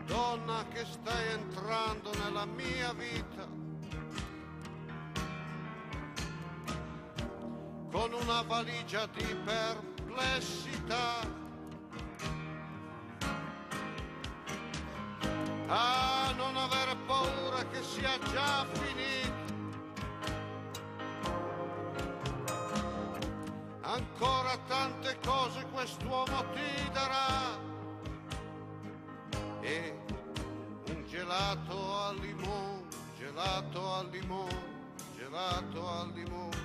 Donna 0.09 0.65
che 0.73 0.85
stai 0.87 1.33
entrando 1.33 2.11
nella 2.25 2.47
mia 2.47 2.93
vita 2.95 3.47
con 7.91 8.13
una 8.15 8.43
valigia 8.43 9.07
di 9.07 9.37
perplessità. 9.45 11.37
Ah, 15.67 16.33
non 16.37 16.57
avere 16.57 16.97
paura 17.07 17.63
che 17.71 17.83
sia 17.83 18.19
già 18.33 18.67
finito. 18.73 19.37
Ancora 23.83 24.57
tante 24.67 25.19
cose 25.23 25.67
quest'uomo 25.71 26.45
ti 26.53 26.91
darà 26.93 27.68
gelato 31.49 31.97
al 31.97 32.17
limone, 32.19 32.83
gelato 33.17 33.95
al 33.95 34.09
limone, 34.11 34.63
gelato 35.17 35.89
al 35.89 36.13
limone. 36.13 36.57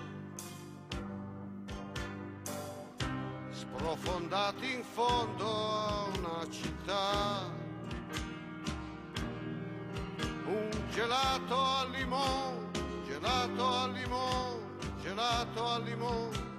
Sprofondati 3.51 4.73
in 4.73 4.83
fondo 4.83 5.45
a 5.45 6.03
una 6.17 6.49
città, 6.49 7.49
un 10.47 10.69
gelato 10.89 11.55
al 11.55 11.89
limone, 11.91 12.71
gelato 13.05 13.65
al 13.65 13.91
limone, 13.93 14.65
gelato 15.01 15.65
al 15.65 15.83
limone. 15.83 16.51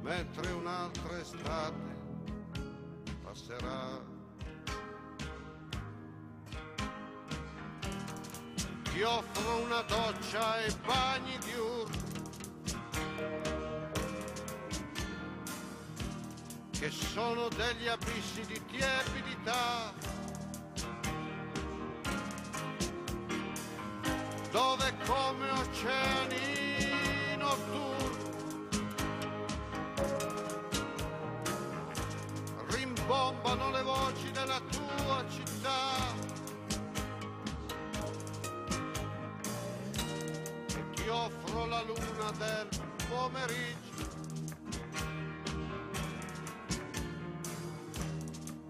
Mentre 0.00 0.50
un'altra 0.52 1.18
estate 1.20 1.90
passerà. 3.22 4.11
Offro 9.04 9.56
una 9.64 9.82
doccia 9.82 10.62
e 10.62 10.72
bagni 10.86 11.36
diurni 11.38 12.02
che 16.82 16.90
sono 16.90 17.48
degli 17.48 17.86
abissi 17.86 18.44
di 18.46 18.60
tiepidità. 18.66 19.92
Dove 24.50 24.94
come 25.06 25.50
oceani 25.50 27.36
notturni 27.36 28.01
del 42.38 42.68
pomeriggio. 43.08 44.10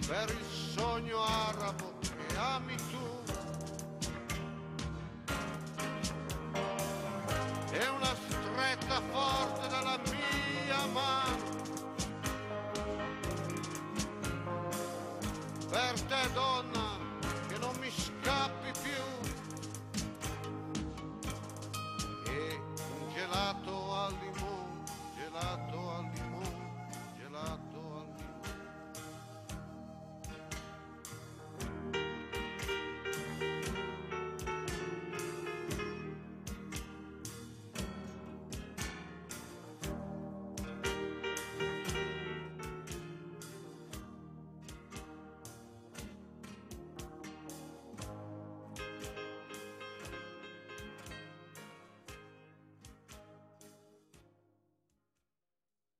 Per 0.07 0.31
il 0.31 0.47
sogno 0.75 1.23
arabo 1.23 1.99
che 2.01 2.37
ami 2.37 2.77
tu. 2.77 3.21
E 7.71 7.89
una 7.89 8.15
stretta 8.15 9.01
forte 9.11 9.69
della 9.69 9.99
mia 10.11 10.87
mano. 10.93 11.53
per 15.73 16.01
te 16.03 16.33
donna 16.35 16.82